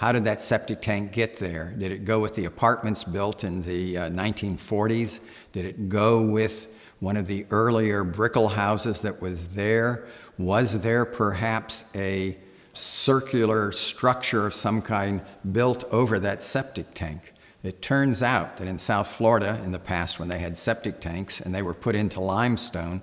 how 0.02 0.10
did 0.10 0.24
that 0.24 0.40
septic 0.40 0.82
tank 0.82 1.12
get 1.12 1.36
there? 1.36 1.72
Did 1.78 1.92
it 1.92 2.04
go 2.04 2.18
with 2.18 2.34
the 2.34 2.46
apartments 2.46 3.04
built 3.04 3.44
in 3.44 3.62
the 3.62 3.98
uh, 3.98 4.10
1940s? 4.10 5.20
Did 5.52 5.64
it 5.64 5.88
go 5.88 6.20
with 6.22 6.74
one 6.98 7.16
of 7.16 7.28
the 7.28 7.46
earlier 7.50 8.02
Brickell 8.02 8.48
houses 8.48 9.00
that 9.02 9.22
was 9.22 9.46
there? 9.46 10.08
Was 10.38 10.80
there 10.80 11.04
perhaps 11.04 11.84
a 11.94 12.36
circular 12.74 13.70
structure 13.70 14.44
of 14.44 14.54
some 14.54 14.82
kind 14.82 15.22
built 15.52 15.84
over 15.92 16.18
that 16.18 16.42
septic 16.42 16.94
tank? 16.94 17.32
It 17.62 17.80
turns 17.80 18.24
out 18.24 18.56
that 18.56 18.66
in 18.66 18.78
South 18.78 19.06
Florida, 19.06 19.60
in 19.64 19.70
the 19.70 19.78
past, 19.78 20.18
when 20.18 20.26
they 20.26 20.40
had 20.40 20.58
septic 20.58 20.98
tanks 20.98 21.40
and 21.40 21.54
they 21.54 21.62
were 21.62 21.74
put 21.74 21.94
into 21.94 22.20
limestone, 22.20 23.02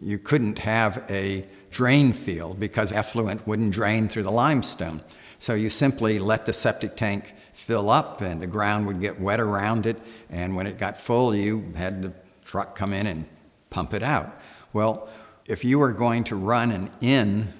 you 0.00 0.20
couldn't 0.20 0.60
have 0.60 1.02
a 1.10 1.44
drain 1.72 2.12
field 2.12 2.60
because 2.60 2.92
effluent 2.92 3.44
wouldn't 3.44 3.72
drain 3.72 4.08
through 4.08 4.22
the 4.22 4.30
limestone. 4.30 5.02
So 5.38 5.54
you 5.54 5.70
simply 5.70 6.18
let 6.18 6.46
the 6.46 6.52
septic 6.52 6.96
tank 6.96 7.34
fill 7.52 7.90
up 7.90 8.20
and 8.20 8.40
the 8.40 8.46
ground 8.46 8.86
would 8.86 9.00
get 9.00 9.20
wet 9.20 9.40
around 9.40 9.86
it. 9.86 9.96
And 10.30 10.56
when 10.56 10.66
it 10.66 10.78
got 10.78 11.00
full, 11.00 11.34
you 11.34 11.72
had 11.76 12.02
the 12.02 12.12
truck 12.44 12.74
come 12.74 12.92
in 12.92 13.06
and 13.06 13.24
pump 13.70 13.94
it 13.94 14.02
out. 14.02 14.40
Well, 14.72 15.08
if 15.46 15.64
you 15.64 15.78
were 15.78 15.92
going 15.92 16.24
to 16.24 16.36
run 16.36 16.72
an 16.72 16.90
inn, 17.00 17.52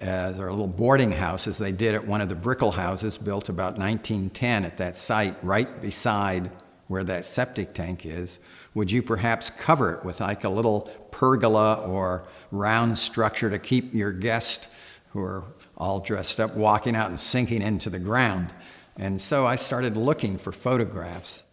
uh, 0.00 0.32
there 0.32 0.46
are 0.46 0.50
little 0.50 0.66
boarding 0.68 1.10
house, 1.10 1.48
as 1.48 1.58
they 1.58 1.72
did 1.72 1.94
at 1.94 2.06
one 2.06 2.20
of 2.20 2.28
the 2.28 2.34
Brickell 2.34 2.70
houses 2.70 3.18
built 3.18 3.48
about 3.48 3.78
1910 3.78 4.64
at 4.64 4.76
that 4.76 4.96
site, 4.96 5.36
right 5.42 5.80
beside 5.82 6.50
where 6.86 7.02
that 7.04 7.24
septic 7.24 7.74
tank 7.74 8.06
is. 8.06 8.38
Would 8.74 8.90
you 8.90 9.02
perhaps 9.02 9.50
cover 9.50 9.94
it 9.94 10.04
with 10.04 10.20
like 10.20 10.44
a 10.44 10.48
little 10.48 10.82
pergola 11.10 11.76
or 11.86 12.24
round 12.50 12.98
structure 12.98 13.50
to 13.50 13.58
keep 13.58 13.94
your 13.94 14.12
guest, 14.12 14.68
who 15.12 15.20
are 15.20 15.44
all 15.76 16.00
dressed 16.00 16.40
up, 16.40 16.54
walking 16.54 16.94
out 16.96 17.10
and 17.10 17.18
sinking 17.18 17.62
into 17.62 17.90
the 17.90 17.98
ground. 17.98 18.52
And 18.96 19.20
so 19.20 19.46
I 19.46 19.56
started 19.56 19.96
looking 19.96 20.38
for 20.38 20.52
photographs. 20.52 21.44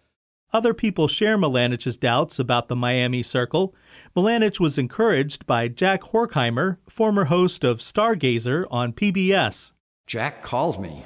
Other 0.52 0.74
people 0.74 1.08
share 1.08 1.38
Milanich's 1.38 1.96
doubts 1.96 2.40
about 2.40 2.68
the 2.68 2.76
Miami 2.76 3.22
Circle. 3.22 3.76
Milanich 4.16 4.60
was 4.60 4.80
encouraged 4.80 5.46
by 5.46 5.68
Jack 5.68 6.02
Horkheimer, 6.02 6.78
former 6.90 7.26
host 7.26 7.64
of 7.64 7.80
Stargazer 7.80 8.66
on 8.72 8.94
PBS. 8.94 9.72
Jack 10.08 10.42
called 10.42 10.82
me 10.82 11.06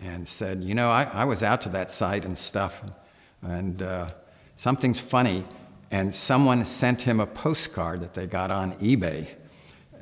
and 0.00 0.28
said, 0.28 0.62
You 0.62 0.76
know, 0.76 0.90
I, 0.90 1.04
I 1.12 1.24
was 1.24 1.42
out 1.42 1.60
to 1.62 1.68
that 1.70 1.90
site 1.90 2.24
and 2.24 2.38
stuff, 2.38 2.84
and 3.42 3.82
uh, 3.82 4.10
something's 4.54 5.00
funny. 5.00 5.44
And 5.90 6.14
someone 6.14 6.64
sent 6.64 7.02
him 7.02 7.20
a 7.20 7.26
postcard 7.26 8.00
that 8.00 8.14
they 8.14 8.26
got 8.26 8.50
on 8.50 8.74
eBay 8.74 9.26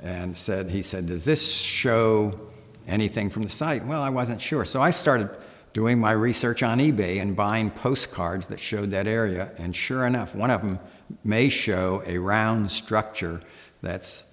and 0.03 0.37
said, 0.37 0.69
He 0.69 0.83
said, 0.83 1.07
Does 1.07 1.25
this 1.25 1.51
show 1.51 2.39
anything 2.87 3.31
from 3.31 3.43
the 3.43 3.49
site? 3.49 3.85
Well, 3.85 4.03
I 4.03 4.11
wasn't 4.11 4.41
sure. 4.41 4.65
So 4.65 4.81
I 4.81 4.91
started 4.91 5.31
doing 5.73 5.99
my 5.99 6.13
research 6.13 6.63
on 6.63 6.79
eBay 6.79 7.21
and 7.21 7.35
buying 7.35 7.71
postcards 7.71 8.47
that 8.49 8.61
showed 8.61 8.91
that 8.91 9.07
area. 9.07 9.51
And 9.59 9.75
sure 9.75 10.07
enough, 10.07 10.35
one 10.35 10.51
of 10.51 10.61
them 10.61 10.79
may 11.25 11.49
show 11.49 12.03
a 12.07 12.19
round 12.19 12.71
structure 12.71 13.41
that's 13.81 14.25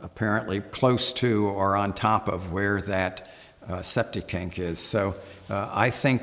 apparently 0.00 0.60
close 0.60 1.12
to 1.12 1.46
or 1.46 1.76
on 1.76 1.92
top 1.92 2.28
of 2.28 2.52
where 2.52 2.80
that 2.82 3.30
uh, 3.68 3.82
septic 3.82 4.26
tank 4.26 4.58
is. 4.58 4.78
So 4.78 5.14
uh, 5.48 5.70
I 5.72 5.90
think 5.90 6.22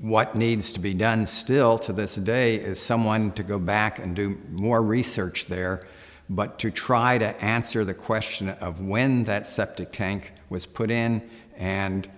what 0.00 0.36
needs 0.36 0.72
to 0.72 0.80
be 0.80 0.94
done 0.94 1.26
still 1.26 1.78
to 1.80 1.92
this 1.92 2.14
day 2.14 2.54
is 2.54 2.80
someone 2.80 3.32
to 3.32 3.42
go 3.42 3.58
back 3.58 3.98
and 3.98 4.14
do 4.14 4.38
more 4.50 4.82
research 4.82 5.46
there 5.46 5.82
but 6.30 6.58
to 6.58 6.70
try 6.70 7.18
to 7.18 7.42
answer 7.42 7.84
the 7.84 7.94
question 7.94 8.50
of 8.50 8.80
when 8.80 9.24
that 9.24 9.46
septic 9.46 9.90
tank 9.92 10.32
was 10.50 10.66
put 10.66 10.90
in 10.90 11.28
and 11.56 12.10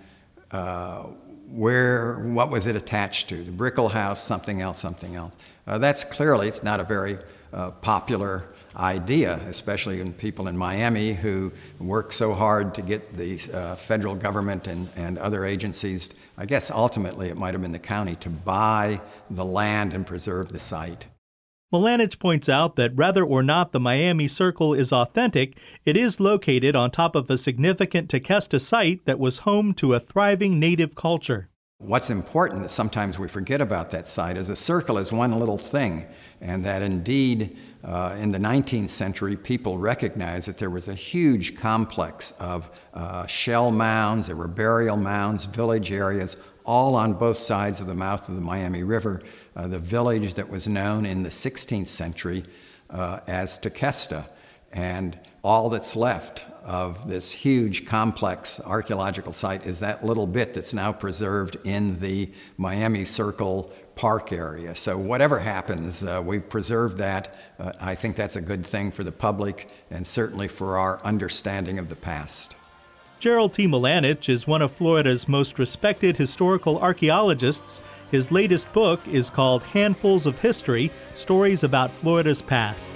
uh, 0.51 1.05
where, 1.51 2.19
what 2.21 2.51
was 2.51 2.67
it 2.67 2.77
attached 2.77 3.29
to? 3.29 3.43
The 3.43 3.51
Brickell 3.51 3.89
House, 3.89 4.23
something 4.23 4.61
else, 4.61 4.79
something 4.79 5.17
else. 5.17 5.35
Uh, 5.67 5.79
that's 5.79 6.05
clearly, 6.05 6.49
it's 6.49 6.63
not 6.63 6.81
a 6.81 6.85
very 6.85 7.19
uh, 7.53 7.73
popular 7.73 8.45
idea, 8.77 9.41
especially 9.49 10.01
in 10.01 10.13
people 10.13 10.47
in 10.47 10.57
Miami 10.57 11.13
who 11.13 11.51
work 11.81 12.13
so 12.13 12.33
hard 12.33 12.75
to 12.75 12.83
get 12.83 13.15
the 13.15 13.41
uh, 13.53 13.75
federal 13.75 14.15
government 14.15 14.69
and, 14.69 14.89
and 14.97 15.19
other 15.19 15.45
agencies, 15.45 16.11
I 16.39 16.47
guess 16.47 16.71
ultimately 16.71 17.29
it 17.29 17.37
might 17.37 17.53
have 17.53 17.63
been 17.63 17.73
the 17.73 17.79
county, 17.79 18.15
to 18.17 18.31
buy 18.31 19.01
the 19.31 19.45
land 19.45 19.93
and 19.93 20.07
preserve 20.07 20.51
the 20.51 20.59
site. 20.59 21.09
Milanich 21.73 22.19
points 22.19 22.49
out 22.49 22.75
that 22.75 22.97
whether 22.97 23.23
or 23.23 23.45
not 23.45 23.71
the 23.71 23.79
Miami 23.79 24.27
Circle 24.27 24.75
is 24.75 24.93
authentic, 24.93 25.57
it 25.85 25.97
is 25.97 26.19
located 26.19 26.75
on 26.75 26.91
top 26.91 27.15
of 27.15 27.31
a 27.31 27.37
significant 27.37 28.11
Tequesta 28.11 28.61
site 28.61 29.05
that 29.05 29.21
was 29.21 29.39
home 29.39 29.73
to 29.75 29.95
a 29.95 30.00
thriving 30.00 30.59
native 30.59 30.97
culture. 30.97 31.49
What's 31.79 32.11
important, 32.11 32.69
sometimes 32.71 33.21
we 33.21 33.29
forget 33.29 33.61
about 33.61 33.91
that 33.91 34.09
site, 34.09 34.37
is 34.37 34.50
a 34.50 34.57
circle 34.57 34.99
is 34.99 35.12
one 35.12 35.39
little 35.39 35.57
thing, 35.57 36.07
and 36.41 36.65
that 36.65 36.83
indeed 36.83 37.57
uh, 37.85 38.17
in 38.19 38.33
the 38.33 38.39
19th 38.39 38.91
century 38.91 39.37
people 39.37 39.79
recognized 39.79 40.49
that 40.49 40.59
there 40.59 40.71
was 40.71 40.89
a 40.89 40.95
huge 40.95 41.57
complex 41.57 42.33
of 42.41 42.69
uh, 42.95 43.27
shell 43.29 43.71
mounds, 43.71 44.27
there 44.27 44.37
were 44.37 44.49
burial 44.49 44.97
mounds, 44.97 45.45
village 45.45 45.93
areas, 45.93 46.37
all 46.65 46.97
on 46.97 47.15
both 47.15 47.39
sides 47.39 47.81
of 47.81 47.87
the 47.87 47.95
mouth 47.95 48.29
of 48.29 48.35
the 48.35 48.41
Miami 48.41 48.83
River, 48.83 49.23
uh, 49.57 49.69
the 49.69 49.78
village 49.78 50.35
that 50.35 50.49
was 50.49 50.69
known 50.69 51.07
in 51.07 51.23
the 51.23 51.28
16th 51.28 51.88
century 51.88 52.45
uh, 52.90 53.21
as 53.26 53.59
Tequesta. 53.59 54.26
And 54.73 55.19
all 55.42 55.69
that's 55.69 55.97
left 55.97 56.45
of 56.64 57.09
this 57.09 57.30
huge, 57.33 57.87
complex 57.87 58.61
archaeological 58.61 59.33
site 59.33 59.66
is 59.66 59.80
that 59.80 60.04
little 60.04 60.26
bit 60.26 60.54
that's 60.54 60.75
now 60.75 60.92
preserved 60.92 61.57
in 61.64 61.99
the 61.99 62.30
Miami 62.59 63.04
Circle 63.04 63.73
Park 63.97 64.33
area. 64.33 64.75
So, 64.75 64.97
whatever 64.97 65.38
happens, 65.38 66.02
uh, 66.02 66.23
we've 66.25 66.49
preserved 66.49 66.99
that. 66.99 67.37
Uh, 67.59 67.73
I 67.80 67.95
think 67.95 68.16
that's 68.16 68.37
a 68.37 68.40
good 68.40 68.64
thing 68.64 68.90
for 68.90 69.04
the 69.04 69.12
public 69.12 69.71
and 69.90 70.07
certainly 70.07 70.49
for 70.49 70.78
our 70.78 71.02
understanding 71.04 71.78
of 71.78 71.88
the 71.88 71.97
past. 71.97 72.54
Gerald 73.21 73.53
T. 73.53 73.67
Milanich 73.67 74.31
is 74.31 74.47
one 74.47 74.62
of 74.62 74.73
Florida's 74.73 75.29
most 75.29 75.59
respected 75.59 76.17
historical 76.17 76.79
archaeologists. 76.79 77.83
His 78.11 78.33
latest 78.33 78.73
book 78.73 79.07
is 79.07 79.29
called 79.29 79.62
Handfuls 79.62 80.25
of 80.25 80.41
History 80.41 80.91
Stories 81.12 81.62
About 81.62 81.91
Florida's 81.91 82.41
Past. 82.41 82.91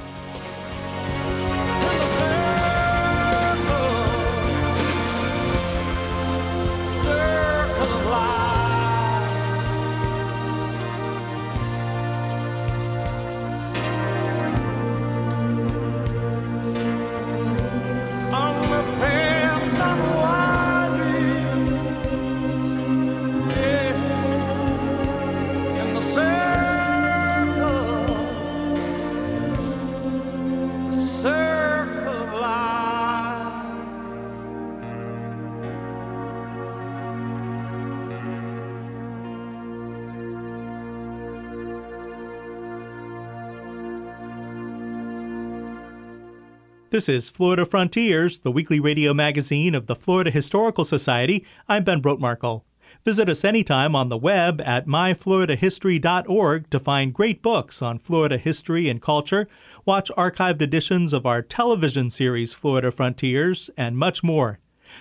This 46.94 47.08
is 47.08 47.28
Florida 47.28 47.66
Frontiers, 47.66 48.38
the 48.38 48.52
weekly 48.52 48.78
radio 48.78 49.12
magazine 49.12 49.74
of 49.74 49.88
the 49.88 49.96
Florida 49.96 50.30
Historical 50.30 50.84
Society. 50.84 51.44
I'm 51.68 51.82
Ben 51.82 52.00
Brotemarkle. 52.00 52.62
Visit 53.04 53.28
us 53.28 53.44
anytime 53.44 53.96
on 53.96 54.10
the 54.10 54.16
web 54.16 54.60
at 54.60 54.86
myfloridahistory.org 54.86 56.70
to 56.70 56.78
find 56.78 57.12
great 57.12 57.42
books 57.42 57.82
on 57.82 57.98
Florida 57.98 58.38
history 58.38 58.88
and 58.88 59.02
culture, 59.02 59.48
watch 59.84 60.08
archived 60.16 60.62
editions 60.62 61.12
of 61.12 61.26
our 61.26 61.42
television 61.42 62.10
series 62.10 62.52
Florida 62.52 62.92
Frontiers, 62.92 63.70
and 63.76 63.98
much 63.98 64.22
more. 64.22 64.60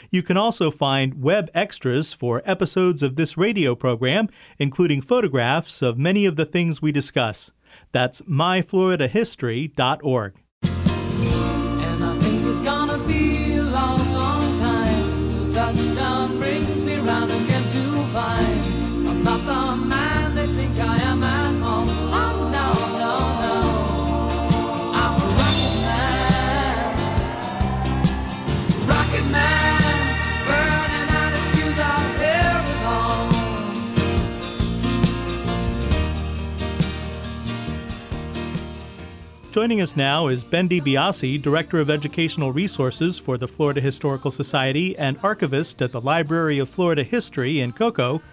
You 0.10 0.24
can 0.24 0.36
also 0.36 0.72
find 0.72 1.22
web 1.22 1.52
extras 1.54 2.12
for 2.12 2.42
episodes 2.44 3.04
of 3.04 3.18
this 3.18 3.38
radio 3.38 3.76
program, 3.76 4.30
including 4.58 5.02
photographs 5.02 5.84
of 5.84 6.00
many 6.00 6.26
of 6.26 6.38
the 6.38 6.46
things 6.48 6.82
we 6.82 6.92
discuss. 6.92 7.52
That's 7.92 8.24
myfloridahistory.org. 8.24 10.43
And 12.56 12.68
I 12.70 12.83
Joining 39.54 39.82
us 39.82 39.96
now 39.96 40.30
is 40.30 40.44
Ben 40.44 40.68
DiBiase, 40.68 41.40
Director 41.40 41.80
of 41.80 41.92
Educational 41.92 42.52
Resources 42.52 43.20
for 43.20 43.38
the 43.38 43.48
Florida 43.48 43.82
Historical 43.82 44.32
Society 44.32 44.98
and 44.98 45.20
archivist 45.22 45.80
at 45.80 45.92
the 45.92 46.02
Library 46.02 46.58
of 46.58 46.72
Florida 46.72 47.04
History 47.04 47.60
in 47.60 47.72
Cocoa. 47.72 48.24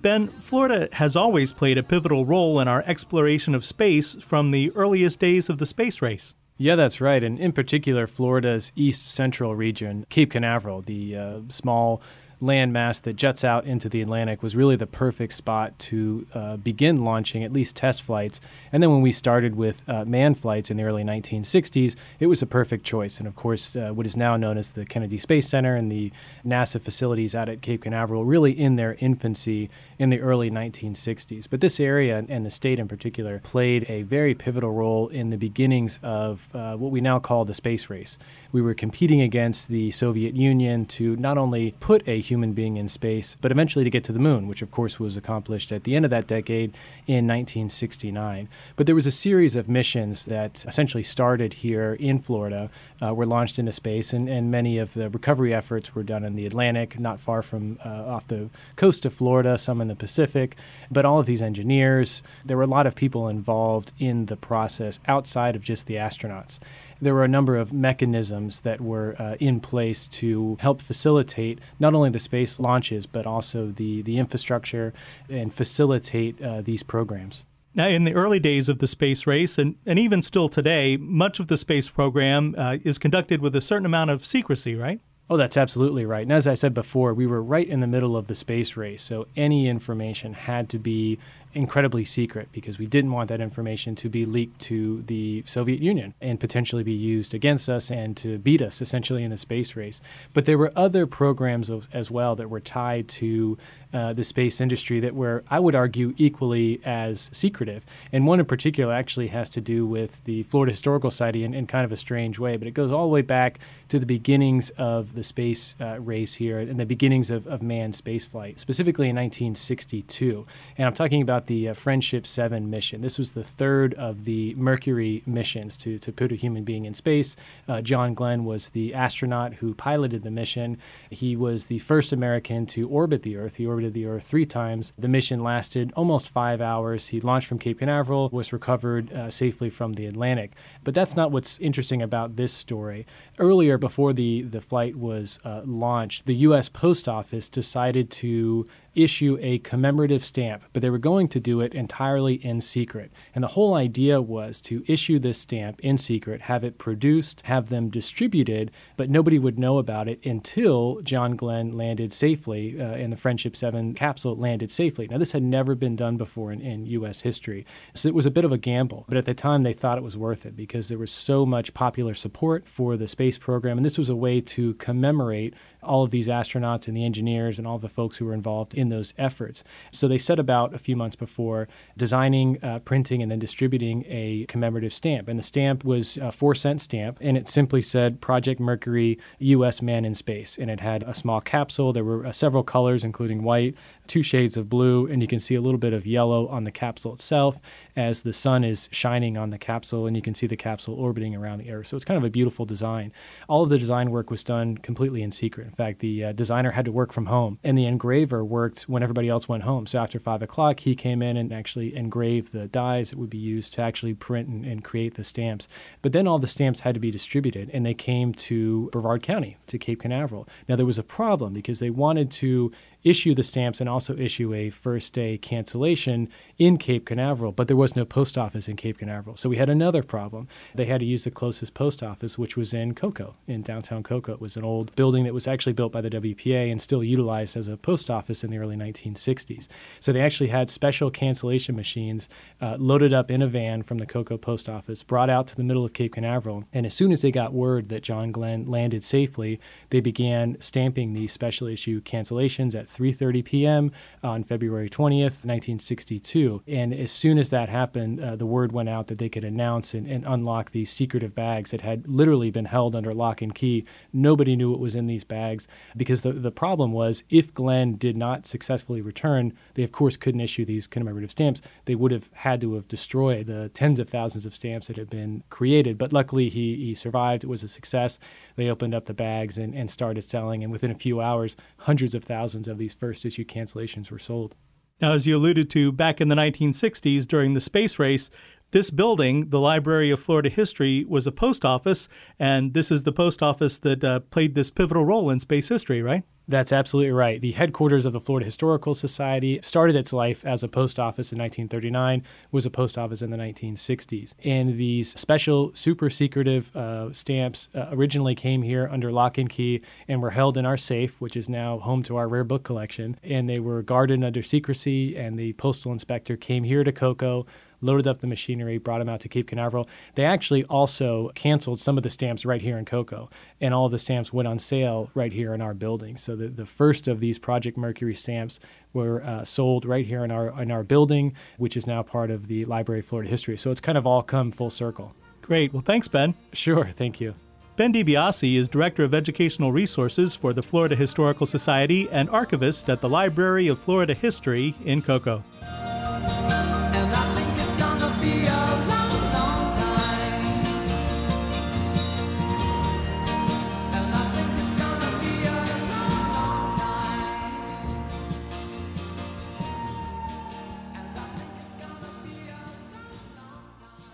Ben, 0.00 0.28
Florida 0.28 0.88
has 0.92 1.16
always 1.16 1.52
played 1.52 1.76
a 1.76 1.82
pivotal 1.82 2.24
role 2.24 2.60
in 2.60 2.68
our 2.68 2.84
exploration 2.86 3.52
of 3.52 3.64
space 3.64 4.14
from 4.20 4.52
the 4.52 4.70
earliest 4.76 5.18
days 5.18 5.48
of 5.48 5.58
the 5.58 5.66
space 5.66 6.00
race. 6.00 6.36
Yeah, 6.56 6.76
that's 6.76 7.00
right. 7.00 7.24
And 7.24 7.36
in 7.40 7.50
particular, 7.50 8.06
Florida's 8.06 8.70
east 8.76 9.10
central 9.10 9.56
region, 9.56 10.06
Cape 10.08 10.30
Canaveral, 10.30 10.82
the 10.82 11.16
uh, 11.16 11.40
small 11.48 12.00
landmass 12.40 13.00
that 13.02 13.16
juts 13.16 13.44
out 13.44 13.64
into 13.64 13.88
the 13.88 14.00
Atlantic, 14.00 14.42
was 14.42 14.56
really 14.56 14.76
the 14.76 14.86
perfect 14.86 15.32
spot 15.34 15.78
to 15.78 16.26
uh, 16.34 16.56
begin 16.56 17.04
launching 17.04 17.44
at 17.44 17.52
least 17.52 17.76
test 17.76 18.02
flights. 18.02 18.40
And 18.72 18.82
then 18.82 18.90
when 18.90 19.02
we 19.02 19.12
started 19.12 19.54
with 19.54 19.88
uh, 19.88 20.04
manned 20.04 20.38
flights 20.38 20.70
in 20.70 20.76
the 20.76 20.84
early 20.84 21.04
1960s, 21.04 21.96
it 22.18 22.26
was 22.26 22.42
a 22.42 22.46
perfect 22.46 22.84
choice. 22.84 23.18
And 23.18 23.28
of 23.28 23.36
course, 23.36 23.76
uh, 23.76 23.90
what 23.90 24.06
is 24.06 24.16
now 24.16 24.36
known 24.36 24.58
as 24.58 24.70
the 24.70 24.84
Kennedy 24.84 25.18
Space 25.18 25.48
Center 25.48 25.76
and 25.76 25.92
the 25.92 26.12
NASA 26.44 26.80
facilities 26.80 27.34
out 27.34 27.48
at 27.48 27.60
Cape 27.60 27.82
Canaveral, 27.82 28.24
really 28.24 28.52
in 28.52 28.76
their 28.76 28.96
infancy 29.00 29.68
in 29.98 30.10
the 30.10 30.20
early 30.20 30.50
1960s. 30.50 31.46
But 31.48 31.60
this 31.60 31.78
area 31.78 32.24
and 32.28 32.46
the 32.46 32.50
state 32.50 32.78
in 32.78 32.88
particular 32.88 33.40
played 33.40 33.84
a 33.88 34.02
very 34.02 34.34
pivotal 34.34 34.72
role 34.72 35.08
in 35.08 35.30
the 35.30 35.36
beginnings 35.36 35.98
of 36.02 36.48
uh, 36.54 36.76
what 36.76 36.90
we 36.90 37.00
now 37.00 37.18
call 37.18 37.44
the 37.44 37.54
space 37.54 37.90
race. 37.90 38.16
We 38.52 38.62
were 38.62 38.74
competing 38.74 39.20
against 39.20 39.68
the 39.68 39.90
Soviet 39.90 40.34
Union 40.34 40.86
to 40.86 41.16
not 41.16 41.36
only 41.36 41.74
put 41.80 42.06
a 42.08 42.20
human 42.30 42.52
being 42.52 42.76
in 42.76 42.88
space, 42.88 43.36
but 43.40 43.50
eventually 43.50 43.84
to 43.84 43.90
get 43.90 44.04
to 44.04 44.12
the 44.12 44.18
moon, 44.18 44.46
which 44.46 44.62
of 44.62 44.70
course 44.70 44.98
was 44.98 45.16
accomplished 45.16 45.72
at 45.72 45.84
the 45.84 45.96
end 45.96 46.04
of 46.04 46.10
that 46.10 46.26
decade 46.26 46.70
in 47.06 47.26
1969. 47.26 48.48
But 48.76 48.86
there 48.86 48.94
was 48.94 49.06
a 49.06 49.10
series 49.10 49.56
of 49.56 49.68
missions 49.68 50.24
that 50.26 50.64
essentially 50.66 51.02
started 51.02 51.54
here 51.54 51.94
in 51.94 52.18
Florida, 52.18 52.70
uh, 53.02 53.12
were 53.12 53.26
launched 53.26 53.58
into 53.58 53.72
space, 53.72 54.12
and, 54.12 54.28
and 54.28 54.50
many 54.50 54.78
of 54.78 54.94
the 54.94 55.10
recovery 55.10 55.52
efforts 55.52 55.94
were 55.94 56.02
done 56.02 56.24
in 56.24 56.36
the 56.36 56.46
Atlantic, 56.46 56.98
not 56.98 57.20
far 57.20 57.42
from 57.42 57.78
uh, 57.84 57.88
off 57.88 58.26
the 58.26 58.48
coast 58.76 59.04
of 59.04 59.12
Florida, 59.12 59.58
some 59.58 59.80
in 59.80 59.88
the 59.88 59.96
Pacific. 59.96 60.56
But 60.90 61.04
all 61.04 61.18
of 61.18 61.26
these 61.26 61.42
engineers, 61.42 62.22
there 62.44 62.56
were 62.56 62.62
a 62.62 62.66
lot 62.66 62.86
of 62.86 62.94
people 62.94 63.28
involved 63.28 63.92
in 63.98 64.26
the 64.26 64.36
process 64.36 65.00
outside 65.06 65.56
of 65.56 65.62
just 65.62 65.86
the 65.86 65.94
astronauts 65.94 66.58
there 67.00 67.14
were 67.14 67.24
a 67.24 67.28
number 67.28 67.56
of 67.56 67.72
mechanisms 67.72 68.60
that 68.62 68.80
were 68.80 69.16
uh, 69.18 69.36
in 69.40 69.60
place 69.60 70.06
to 70.08 70.56
help 70.60 70.82
facilitate 70.82 71.58
not 71.78 71.94
only 71.94 72.10
the 72.10 72.18
space 72.18 72.60
launches, 72.60 73.06
but 73.06 73.26
also 73.26 73.68
the, 73.68 74.02
the 74.02 74.18
infrastructure 74.18 74.92
and 75.28 75.52
facilitate 75.52 76.40
uh, 76.42 76.60
these 76.60 76.82
programs. 76.82 77.44
Now, 77.74 77.86
in 77.86 78.04
the 78.04 78.14
early 78.14 78.40
days 78.40 78.68
of 78.68 78.78
the 78.78 78.88
space 78.88 79.26
race, 79.26 79.56
and, 79.56 79.76
and 79.86 79.98
even 79.98 80.22
still 80.22 80.48
today, 80.48 80.96
much 80.96 81.38
of 81.38 81.46
the 81.46 81.56
space 81.56 81.88
program 81.88 82.54
uh, 82.58 82.78
is 82.82 82.98
conducted 82.98 83.40
with 83.40 83.54
a 83.54 83.60
certain 83.60 83.86
amount 83.86 84.10
of 84.10 84.26
secrecy, 84.26 84.74
right? 84.74 85.00
Oh, 85.30 85.36
that's 85.36 85.56
absolutely 85.56 86.04
right. 86.04 86.22
And 86.22 86.32
as 86.32 86.48
I 86.48 86.54
said 86.54 86.74
before, 86.74 87.14
we 87.14 87.28
were 87.28 87.40
right 87.40 87.68
in 87.68 87.78
the 87.78 87.86
middle 87.86 88.16
of 88.16 88.26
the 88.26 88.34
space 88.34 88.76
race, 88.76 89.02
so 89.02 89.28
any 89.36 89.68
information 89.68 90.32
had 90.32 90.68
to 90.70 90.78
be 90.80 91.20
incredibly 91.52 92.04
secret 92.04 92.48
because 92.52 92.78
we 92.78 92.86
didn't 92.86 93.10
want 93.10 93.28
that 93.28 93.40
information 93.40 93.94
to 93.96 94.08
be 94.08 94.24
leaked 94.24 94.60
to 94.60 95.02
the 95.02 95.42
Soviet 95.46 95.80
Union 95.80 96.14
and 96.20 96.38
potentially 96.38 96.82
be 96.82 96.92
used 96.92 97.34
against 97.34 97.68
us 97.68 97.90
and 97.90 98.16
to 98.16 98.38
beat 98.38 98.62
us 98.62 98.80
essentially 98.80 99.24
in 99.24 99.30
the 99.30 99.36
space 99.36 99.74
race. 99.74 100.00
But 100.32 100.44
there 100.44 100.58
were 100.58 100.72
other 100.76 101.06
programs 101.06 101.70
as 101.92 102.10
well 102.10 102.36
that 102.36 102.48
were 102.48 102.60
tied 102.60 103.08
to 103.08 103.58
uh, 103.92 104.12
the 104.12 104.22
space 104.22 104.60
industry 104.60 105.00
that 105.00 105.14
were, 105.14 105.42
I 105.50 105.58
would 105.58 105.74
argue, 105.74 106.14
equally 106.16 106.80
as 106.84 107.28
secretive. 107.32 107.84
And 108.12 108.26
one 108.26 108.38
in 108.38 108.46
particular 108.46 108.94
actually 108.94 109.28
has 109.28 109.50
to 109.50 109.60
do 109.60 109.84
with 109.84 110.22
the 110.24 110.44
Florida 110.44 110.70
Historical 110.70 111.10
Society 111.10 111.42
in, 111.42 111.54
in 111.54 111.66
kind 111.66 111.84
of 111.84 111.90
a 111.90 111.96
strange 111.96 112.38
way, 112.38 112.56
but 112.56 112.68
it 112.68 112.72
goes 112.72 112.92
all 112.92 113.02
the 113.02 113.08
way 113.08 113.22
back 113.22 113.58
to 113.88 113.98
the 113.98 114.06
beginnings 114.06 114.70
of 114.70 115.14
the 115.16 115.24
space 115.24 115.74
uh, 115.80 115.98
race 116.00 116.34
here 116.34 116.60
and 116.60 116.78
the 116.78 116.86
beginnings 116.86 117.30
of, 117.30 117.48
of 117.48 117.62
manned 117.62 117.94
spaceflight, 117.94 118.60
specifically 118.60 119.08
in 119.08 119.16
1962. 119.16 120.46
And 120.78 120.86
I'm 120.86 120.94
talking 120.94 121.22
about 121.22 121.39
the 121.46 121.68
uh, 121.68 121.74
Friendship 121.74 122.26
7 122.26 122.68
mission. 122.68 123.00
This 123.00 123.18
was 123.18 123.32
the 123.32 123.44
third 123.44 123.94
of 123.94 124.24
the 124.24 124.54
Mercury 124.54 125.22
missions 125.26 125.76
to, 125.78 125.98
to 125.98 126.12
put 126.12 126.32
a 126.32 126.34
human 126.34 126.64
being 126.64 126.84
in 126.84 126.94
space. 126.94 127.36
Uh, 127.68 127.80
John 127.80 128.14
Glenn 128.14 128.44
was 128.44 128.70
the 128.70 128.94
astronaut 128.94 129.54
who 129.54 129.74
piloted 129.74 130.22
the 130.22 130.30
mission. 130.30 130.78
He 131.10 131.36
was 131.36 131.66
the 131.66 131.78
first 131.78 132.12
American 132.12 132.66
to 132.66 132.88
orbit 132.88 133.22
the 133.22 133.36
Earth. 133.36 133.56
He 133.56 133.66
orbited 133.66 133.94
the 133.94 134.06
Earth 134.06 134.24
three 134.24 134.46
times. 134.46 134.92
The 134.98 135.08
mission 135.08 135.40
lasted 135.40 135.92
almost 135.96 136.28
five 136.28 136.60
hours. 136.60 137.08
He 137.08 137.20
launched 137.20 137.46
from 137.46 137.58
Cape 137.58 137.78
Canaveral, 137.78 138.28
was 138.30 138.52
recovered 138.52 139.12
uh, 139.12 139.30
safely 139.30 139.70
from 139.70 139.94
the 139.94 140.06
Atlantic. 140.06 140.52
But 140.84 140.94
that's 140.94 141.16
not 141.16 141.30
what's 141.30 141.58
interesting 141.58 142.02
about 142.02 142.36
this 142.36 142.52
story. 142.52 143.06
Earlier, 143.38 143.78
before 143.78 144.12
the, 144.12 144.42
the 144.42 144.60
flight 144.60 144.96
was 144.96 145.38
uh, 145.44 145.62
launched, 145.64 146.26
the 146.26 146.34
U.S. 146.36 146.68
Post 146.68 147.08
Office 147.08 147.48
decided 147.48 148.10
to 148.10 148.66
issue 148.94 149.38
a 149.40 149.58
commemorative 149.58 150.24
stamp, 150.24 150.64
but 150.72 150.82
they 150.82 150.90
were 150.90 150.98
going 150.98 151.28
to 151.28 151.40
do 151.40 151.60
it 151.60 151.74
entirely 151.74 152.34
in 152.34 152.60
secret. 152.60 153.12
And 153.34 153.44
the 153.44 153.48
whole 153.48 153.74
idea 153.74 154.20
was 154.20 154.60
to 154.62 154.84
issue 154.86 155.18
this 155.18 155.38
stamp 155.38 155.80
in 155.80 155.98
secret, 155.98 156.42
have 156.42 156.64
it 156.64 156.78
produced, 156.78 157.42
have 157.42 157.68
them 157.68 157.88
distributed, 157.88 158.70
but 158.96 159.10
nobody 159.10 159.38
would 159.38 159.58
know 159.58 159.78
about 159.78 160.08
it 160.08 160.24
until 160.24 161.00
John 161.02 161.36
Glenn 161.36 161.72
landed 161.72 162.12
safely 162.12 162.80
uh, 162.80 162.94
in 162.94 163.10
the 163.10 163.16
Friendship 163.16 163.56
7 163.56 163.94
capsule 163.94 164.36
landed 164.36 164.70
safely. 164.70 165.06
Now, 165.08 165.18
this 165.18 165.32
had 165.32 165.42
never 165.42 165.74
been 165.74 165.96
done 165.96 166.16
before 166.16 166.52
in, 166.52 166.60
in 166.60 166.86
U.S. 166.86 167.20
history, 167.20 167.66
so 167.94 168.08
it 168.08 168.14
was 168.14 168.26
a 168.26 168.30
bit 168.30 168.44
of 168.44 168.52
a 168.52 168.58
gamble. 168.58 169.04
But 169.08 169.18
at 169.18 169.26
the 169.26 169.34
time, 169.34 169.62
they 169.62 169.72
thought 169.72 169.98
it 169.98 170.04
was 170.04 170.16
worth 170.16 170.46
it 170.46 170.56
because 170.56 170.88
there 170.88 170.98
was 170.98 171.12
so 171.12 171.46
much 171.46 171.74
popular 171.74 172.14
support 172.14 172.66
for 172.66 172.96
the 172.96 173.08
space 173.08 173.38
program, 173.38 173.78
and 173.78 173.84
this 173.84 173.98
was 173.98 174.08
a 174.08 174.16
way 174.16 174.40
to 174.40 174.74
commemorate 174.74 175.54
all 175.82 176.02
of 176.02 176.10
these 176.10 176.28
astronauts 176.28 176.88
and 176.88 176.96
the 176.96 177.04
engineers 177.04 177.58
and 177.58 177.66
all 177.66 177.78
the 177.78 177.88
folks 177.88 178.18
who 178.18 178.26
were 178.26 178.34
involved 178.34 178.74
in 178.74 178.88
those 178.88 179.14
efforts. 179.18 179.64
So 179.92 180.08
they 180.08 180.18
set 180.18 180.38
about 180.38 180.74
a 180.74 180.78
few 180.78 180.96
months 180.96 181.16
before 181.16 181.68
designing, 181.96 182.62
uh, 182.62 182.80
printing, 182.80 183.22
and 183.22 183.30
then 183.30 183.38
distributing 183.38 184.04
a 184.08 184.46
commemorative 184.48 184.92
stamp. 184.92 185.28
And 185.28 185.38
the 185.38 185.42
stamp 185.42 185.84
was 185.84 186.16
a 186.18 186.32
four 186.32 186.54
cent 186.54 186.80
stamp, 186.80 187.18
and 187.20 187.36
it 187.36 187.48
simply 187.48 187.82
said 187.82 188.20
Project 188.20 188.60
Mercury, 188.60 189.18
U.S. 189.38 189.82
Man 189.82 190.04
in 190.04 190.14
Space. 190.14 190.58
And 190.58 190.70
it 190.70 190.80
had 190.80 191.02
a 191.02 191.14
small 191.14 191.40
capsule. 191.40 191.92
There 191.92 192.04
were 192.04 192.26
uh, 192.26 192.32
several 192.32 192.62
colors, 192.62 193.04
including 193.04 193.42
white, 193.42 193.74
two 194.10 194.22
shades 194.24 194.56
of 194.56 194.68
blue, 194.68 195.06
and 195.06 195.22
you 195.22 195.28
can 195.28 195.38
see 195.38 195.54
a 195.54 195.60
little 195.60 195.78
bit 195.78 195.92
of 195.92 196.04
yellow 196.04 196.48
on 196.48 196.64
the 196.64 196.72
capsule 196.72 197.14
itself 197.14 197.60
as 197.94 198.22
the 198.22 198.32
sun 198.32 198.64
is 198.64 198.88
shining 198.90 199.38
on 199.38 199.50
the 199.50 199.58
capsule, 199.58 200.08
and 200.08 200.16
you 200.16 200.22
can 200.22 200.34
see 200.34 200.48
the 200.48 200.56
capsule 200.56 200.94
orbiting 200.96 201.36
around 201.36 201.58
the 201.58 201.70
Earth. 201.70 201.86
So 201.86 201.96
it's 201.96 202.04
kind 202.04 202.18
of 202.18 202.24
a 202.24 202.30
beautiful 202.30 202.66
design. 202.66 203.12
All 203.48 203.62
of 203.62 203.70
the 203.70 203.78
design 203.78 204.10
work 204.10 204.28
was 204.28 204.42
done 204.42 204.76
completely 204.78 205.22
in 205.22 205.30
secret. 205.30 205.68
In 205.68 205.72
fact, 205.72 206.00
the 206.00 206.24
uh, 206.24 206.32
designer 206.32 206.72
had 206.72 206.84
to 206.86 206.92
work 206.92 207.12
from 207.12 207.26
home, 207.26 207.60
and 207.62 207.78
the 207.78 207.86
engraver 207.86 208.44
worked 208.44 208.82
when 208.88 209.04
everybody 209.04 209.28
else 209.28 209.48
went 209.48 209.62
home. 209.62 209.86
So 209.86 210.00
after 210.00 210.18
five 210.18 210.42
o'clock, 210.42 210.80
he 210.80 210.96
came 210.96 211.22
in 211.22 211.36
and 211.36 211.52
actually 211.52 211.94
engraved 211.94 212.52
the 212.52 212.66
dies 212.66 213.10
that 213.10 213.18
would 213.18 213.30
be 213.30 213.38
used 213.38 213.74
to 213.74 213.82
actually 213.82 214.14
print 214.14 214.48
and, 214.48 214.64
and 214.64 214.82
create 214.82 215.14
the 215.14 215.22
stamps. 215.22 215.68
But 216.02 216.12
then 216.12 216.26
all 216.26 216.40
the 216.40 216.48
stamps 216.48 216.80
had 216.80 216.94
to 216.94 217.00
be 217.00 217.12
distributed, 217.12 217.70
and 217.72 217.86
they 217.86 217.94
came 217.94 218.34
to 218.34 218.90
Brevard 218.90 219.22
County, 219.22 219.56
to 219.68 219.78
Cape 219.78 220.00
Canaveral. 220.00 220.48
Now, 220.68 220.74
there 220.74 220.84
was 220.84 220.98
a 220.98 221.04
problem 221.04 221.52
because 221.52 221.78
they 221.78 221.90
wanted 221.90 222.30
to 222.32 222.72
issue 223.04 223.34
the 223.34 223.42
stamps 223.42 223.80
and 223.80 223.88
also 223.88 224.16
issue 224.16 224.52
a 224.54 224.70
first 224.70 225.12
day 225.12 225.38
cancellation 225.38 226.28
in 226.58 226.76
Cape 226.76 227.06
Canaveral, 227.06 227.52
but 227.52 227.68
there 227.68 227.76
was 227.76 227.96
no 227.96 228.04
post 228.04 228.36
office 228.36 228.68
in 228.68 228.76
Cape 228.76 228.98
Canaveral. 228.98 229.36
So 229.36 229.48
we 229.48 229.56
had 229.56 229.70
another 229.70 230.02
problem. 230.02 230.48
They 230.74 230.84
had 230.84 231.00
to 231.00 231.06
use 231.06 231.24
the 231.24 231.30
closest 231.30 231.74
post 231.74 232.02
office, 232.02 232.36
which 232.38 232.56
was 232.56 232.74
in 232.74 232.94
Cocoa, 232.94 233.36
in 233.46 233.62
downtown 233.62 234.02
Cocoa. 234.02 234.34
It 234.34 234.40
was 234.40 234.56
an 234.56 234.64
old 234.64 234.94
building 234.96 235.24
that 235.24 235.34
was 235.34 235.48
actually 235.48 235.72
built 235.72 235.92
by 235.92 236.00
the 236.00 236.10
WPA 236.10 236.70
and 236.70 236.80
still 236.80 237.02
utilized 237.02 237.56
as 237.56 237.68
a 237.68 237.76
post 237.76 238.10
office 238.10 238.44
in 238.44 238.50
the 238.50 238.58
early 238.58 238.76
1960s. 238.76 239.68
So 240.00 240.12
they 240.12 240.20
actually 240.20 240.48
had 240.48 240.70
special 240.70 241.10
cancellation 241.10 241.76
machines 241.76 242.28
uh, 242.60 242.76
loaded 242.78 243.12
up 243.12 243.30
in 243.30 243.42
a 243.42 243.46
van 243.46 243.82
from 243.82 243.98
the 243.98 244.06
Cocoa 244.06 244.36
post 244.36 244.68
office, 244.68 245.02
brought 245.02 245.30
out 245.30 245.46
to 245.48 245.56
the 245.56 245.64
middle 245.64 245.84
of 245.84 245.92
Cape 245.92 246.14
Canaveral. 246.14 246.64
And 246.72 246.84
as 246.84 246.94
soon 246.94 247.12
as 247.12 247.22
they 247.22 247.30
got 247.30 247.52
word 247.52 247.88
that 247.88 248.02
John 248.02 248.32
Glenn 248.32 248.66
landed 248.66 249.04
safely, 249.04 249.60
they 249.90 250.00
began 250.00 250.60
stamping 250.60 251.12
these 251.12 251.32
special 251.32 251.66
issue 251.66 252.00
cancellations 252.02 252.74
at 252.74 252.89
3:30 252.96 253.44
p.m. 253.44 253.92
on 254.22 254.44
February 254.44 254.88
20th, 254.88 255.44
1962. 255.46 256.62
And 256.66 256.92
as 256.92 257.10
soon 257.10 257.38
as 257.38 257.50
that 257.50 257.68
happened, 257.68 258.20
uh, 258.20 258.36
the 258.36 258.46
word 258.46 258.72
went 258.72 258.88
out 258.88 259.06
that 259.08 259.18
they 259.18 259.28
could 259.28 259.44
announce 259.44 259.94
and, 259.94 260.06
and 260.06 260.24
unlock 260.26 260.70
these 260.70 260.90
secretive 260.90 261.34
bags 261.34 261.70
that 261.70 261.80
had 261.80 262.08
literally 262.08 262.50
been 262.50 262.66
held 262.66 262.94
under 262.94 263.12
lock 263.12 263.42
and 263.42 263.54
key. 263.54 263.84
Nobody 264.12 264.56
knew 264.56 264.70
what 264.70 264.80
was 264.80 264.94
in 264.94 265.06
these 265.06 265.24
bags 265.24 265.66
because 265.96 266.22
the, 266.22 266.32
the 266.32 266.50
problem 266.50 266.92
was 266.92 267.24
if 267.30 267.52
Glenn 267.54 267.96
did 267.96 268.16
not 268.16 268.46
successfully 268.46 269.00
return, 269.00 269.52
they 269.74 269.82
of 269.82 269.92
course 269.92 270.16
couldn't 270.16 270.40
issue 270.40 270.64
these 270.64 270.86
commemorative 270.86 271.30
stamps. 271.30 271.62
They 271.84 271.94
would 271.94 272.10
have 272.10 272.28
had 272.32 272.60
to 272.62 272.74
have 272.74 272.88
destroyed 272.88 273.46
the 273.46 273.68
tens 273.70 274.00
of 274.00 274.08
thousands 274.08 274.46
of 274.46 274.54
stamps 274.54 274.88
that 274.88 274.96
had 274.96 275.10
been 275.10 275.42
created. 275.50 275.98
But 275.98 276.12
luckily, 276.12 276.48
he, 276.48 276.76
he 276.76 276.94
survived. 276.94 277.44
It 277.44 277.48
was 277.48 277.62
a 277.62 277.68
success. 277.68 278.18
They 278.56 278.68
opened 278.68 278.94
up 278.94 279.06
the 279.06 279.14
bags 279.14 279.58
and, 279.58 279.74
and 279.74 279.90
started 279.90 280.22
selling. 280.22 280.62
And 280.62 280.72
within 280.72 280.90
a 280.90 280.94
few 280.94 281.20
hours, 281.20 281.56
hundreds 281.78 282.14
of 282.14 282.24
thousands 282.24 282.68
of 282.68 282.79
these 282.80 282.94
first 282.94 283.24
issue 283.24 283.44
cancellations 283.44 284.10
were 284.10 284.18
sold. 284.18 284.56
Now, 285.00 285.12
as 285.12 285.26
you 285.26 285.36
alluded 285.36 285.70
to 285.70 285.92
back 285.92 286.20
in 286.20 286.28
the 286.28 286.34
1960s 286.34 287.26
during 287.26 287.54
the 287.54 287.60
space 287.60 287.98
race, 287.98 288.30
this 288.70 288.90
building, 288.90 289.50
the 289.50 289.60
Library 289.60 290.10
of 290.10 290.20
Florida 290.20 290.48
History, 290.48 291.04
was 291.04 291.26
a 291.26 291.32
post 291.32 291.64
office, 291.64 292.08
and 292.38 292.72
this 292.74 292.90
is 292.90 293.02
the 293.02 293.12
post 293.12 293.42
office 293.42 293.78
that 293.80 294.04
uh, 294.04 294.20
played 294.20 294.54
this 294.54 294.70
pivotal 294.70 295.04
role 295.04 295.30
in 295.30 295.40
space 295.40 295.68
history, 295.68 296.02
right? 296.02 296.22
That's 296.50 296.72
absolutely 296.72 297.12
right. 297.12 297.40
The 297.40 297.52
headquarters 297.52 298.04
of 298.04 298.12
the 298.12 298.18
Florida 298.18 298.44
Historical 298.44 298.92
Society 298.92 299.60
started 299.62 299.94
its 299.94 300.12
life 300.12 300.44
as 300.44 300.64
a 300.64 300.68
post 300.68 300.98
office 300.98 301.32
in 301.32 301.38
1939, 301.38 302.24
was 302.50 302.66
a 302.66 302.70
post 302.70 302.98
office 302.98 303.22
in 303.22 303.30
the 303.30 303.36
1960s. 303.36 304.34
And 304.44 304.74
these 304.74 305.18
special, 305.18 305.70
super 305.74 306.10
secretive 306.10 306.74
uh, 306.74 307.12
stamps 307.12 307.68
uh, 307.72 307.86
originally 307.92 308.34
came 308.34 308.62
here 308.62 308.88
under 308.90 309.12
lock 309.12 309.38
and 309.38 309.48
key 309.48 309.82
and 310.08 310.20
were 310.20 310.30
held 310.30 310.58
in 310.58 310.66
our 310.66 310.76
safe, 310.76 311.20
which 311.20 311.36
is 311.36 311.48
now 311.48 311.78
home 311.78 312.02
to 312.04 312.16
our 312.16 312.26
rare 312.26 312.42
book 312.42 312.64
collection. 312.64 313.16
And 313.22 313.48
they 313.48 313.60
were 313.60 313.82
guarded 313.82 314.24
under 314.24 314.42
secrecy, 314.42 315.16
and 315.16 315.38
the 315.38 315.52
postal 315.52 315.92
inspector 315.92 316.36
came 316.36 316.64
here 316.64 316.82
to 316.82 316.90
Cocoa 316.90 317.46
loaded 317.80 318.06
up 318.06 318.20
the 318.20 318.26
machinery, 318.26 318.78
brought 318.78 318.98
them 318.98 319.08
out 319.08 319.20
to 319.20 319.28
Cape 319.28 319.48
Canaveral. 319.48 319.88
They 320.14 320.24
actually 320.24 320.64
also 320.64 321.30
canceled 321.34 321.80
some 321.80 321.96
of 321.96 322.02
the 322.02 322.10
stamps 322.10 322.44
right 322.44 322.60
here 322.60 322.78
in 322.78 322.84
Cocoa, 322.84 323.30
and 323.60 323.74
all 323.74 323.88
the 323.88 323.98
stamps 323.98 324.32
went 324.32 324.48
on 324.48 324.58
sale 324.58 325.10
right 325.14 325.32
here 325.32 325.54
in 325.54 325.60
our 325.60 325.74
building. 325.74 326.16
So 326.16 326.36
the, 326.36 326.48
the 326.48 326.66
first 326.66 327.08
of 327.08 327.20
these 327.20 327.38
Project 327.38 327.76
Mercury 327.76 328.14
stamps 328.14 328.60
were 328.92 329.22
uh, 329.22 329.44
sold 329.44 329.84
right 329.84 330.06
here 330.06 330.24
in 330.24 330.30
our 330.30 330.60
in 330.60 330.70
our 330.70 330.82
building, 330.82 331.34
which 331.58 331.76
is 331.76 331.86
now 331.86 332.02
part 332.02 332.30
of 332.30 332.48
the 332.48 332.64
Library 332.64 333.00
of 333.00 333.06
Florida 333.06 333.30
History. 333.30 333.56
So 333.56 333.70
it's 333.70 333.80
kind 333.80 333.98
of 333.98 334.06
all 334.06 334.22
come 334.22 334.50
full 334.50 334.70
circle. 334.70 335.14
Great. 335.42 335.72
Well, 335.72 335.82
thanks, 335.82 336.08
Ben. 336.08 336.34
Sure. 336.52 336.86
Thank 336.86 337.20
you. 337.20 337.34
Ben 337.76 337.94
DiBiase 337.94 338.58
is 338.58 338.68
Director 338.68 339.04
of 339.04 339.14
Educational 339.14 339.72
Resources 339.72 340.34
for 340.34 340.52
the 340.52 340.62
Florida 340.62 340.94
Historical 340.94 341.46
Society 341.46 342.08
and 342.10 342.28
archivist 342.28 342.90
at 342.90 343.00
the 343.00 343.08
Library 343.08 343.68
of 343.68 343.78
Florida 343.78 344.12
History 344.12 344.74
in 344.84 345.00
Cocoa. 345.00 345.42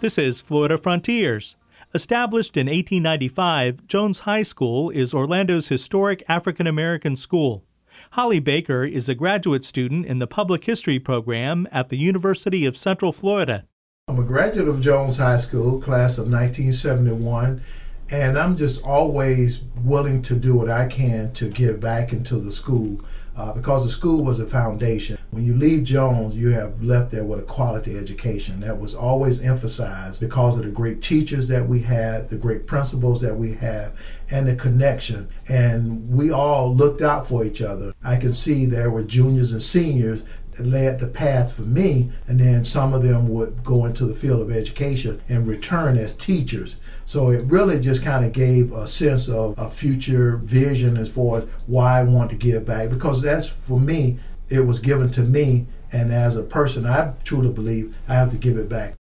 This 0.00 0.18
is 0.18 0.42
Florida 0.42 0.76
Frontiers. 0.76 1.56
Established 1.94 2.58
in 2.58 2.66
1895, 2.66 3.86
Jones 3.86 4.20
High 4.20 4.42
School 4.42 4.90
is 4.90 5.14
Orlando's 5.14 5.68
historic 5.68 6.22
African 6.28 6.66
American 6.66 7.16
school. 7.16 7.64
Holly 8.10 8.38
Baker 8.38 8.84
is 8.84 9.08
a 9.08 9.14
graduate 9.14 9.64
student 9.64 10.04
in 10.04 10.18
the 10.18 10.26
Public 10.26 10.66
History 10.66 10.98
program 10.98 11.66
at 11.72 11.88
the 11.88 11.96
University 11.96 12.66
of 12.66 12.76
Central 12.76 13.10
Florida. 13.10 13.64
I'm 14.08 14.18
a 14.18 14.22
graduate 14.22 14.68
of 14.68 14.82
Jones 14.82 15.16
High 15.16 15.38
School, 15.38 15.80
class 15.80 16.18
of 16.18 16.30
1971, 16.30 17.62
and 18.10 18.38
I'm 18.38 18.54
just 18.54 18.84
always 18.84 19.60
willing 19.82 20.20
to 20.22 20.34
do 20.34 20.54
what 20.54 20.68
I 20.68 20.88
can 20.88 21.32
to 21.32 21.48
give 21.48 21.80
back 21.80 22.12
into 22.12 22.36
the 22.36 22.52
school 22.52 23.00
uh, 23.36 23.52
because 23.52 23.84
the 23.84 23.90
school 23.90 24.24
was 24.24 24.40
a 24.40 24.46
foundation. 24.46 25.18
When 25.30 25.44
you 25.44 25.54
leave 25.54 25.84
Jones, 25.84 26.34
you 26.34 26.50
have 26.50 26.82
left 26.82 27.10
there 27.10 27.24
with 27.24 27.38
a 27.38 27.42
quality 27.42 27.98
education 27.98 28.60
that 28.60 28.78
was 28.78 28.94
always 28.94 29.40
emphasized 29.40 30.20
because 30.20 30.56
of 30.56 30.64
the 30.64 30.70
great 30.70 31.02
teachers 31.02 31.46
that 31.48 31.68
we 31.68 31.80
had, 31.80 32.30
the 32.30 32.36
great 32.36 32.66
principals 32.66 33.20
that 33.20 33.36
we 33.36 33.52
have, 33.54 33.92
and 34.30 34.48
the 34.48 34.54
connection. 34.54 35.28
And 35.48 36.08
we 36.08 36.30
all 36.30 36.74
looked 36.74 37.02
out 37.02 37.26
for 37.26 37.44
each 37.44 37.60
other. 37.60 37.92
I 38.02 38.16
can 38.16 38.32
see 38.32 38.64
there 38.64 38.90
were 38.90 39.02
juniors 39.02 39.52
and 39.52 39.60
seniors 39.60 40.22
led 40.58 40.98
the 40.98 41.06
path 41.06 41.52
for 41.52 41.62
me, 41.62 42.10
and 42.26 42.40
then 42.40 42.64
some 42.64 42.94
of 42.94 43.02
them 43.02 43.28
would 43.28 43.62
go 43.62 43.84
into 43.84 44.04
the 44.04 44.14
field 44.14 44.40
of 44.40 44.50
education 44.50 45.20
and 45.28 45.46
return 45.46 45.96
as 45.96 46.12
teachers. 46.12 46.80
So 47.04 47.30
it 47.30 47.44
really 47.46 47.80
just 47.80 48.02
kind 48.02 48.24
of 48.24 48.32
gave 48.32 48.72
a 48.72 48.86
sense 48.86 49.28
of 49.28 49.54
a 49.58 49.70
future 49.70 50.36
vision 50.38 50.96
as 50.96 51.08
far 51.08 51.38
as 51.38 51.44
why 51.66 52.00
I 52.00 52.04
want 52.04 52.30
to 52.30 52.36
give 52.36 52.64
back 52.64 52.90
because 52.90 53.22
that's 53.22 53.48
for 53.48 53.78
me, 53.78 54.18
it 54.48 54.60
was 54.60 54.78
given 54.78 55.10
to 55.10 55.22
me, 55.22 55.66
and 55.92 56.12
as 56.12 56.36
a 56.36 56.42
person, 56.42 56.86
I 56.86 57.12
truly 57.24 57.52
believe 57.52 57.96
I 58.08 58.14
have 58.14 58.30
to 58.30 58.36
give 58.36 58.56
it 58.56 58.68
back. 58.68 58.94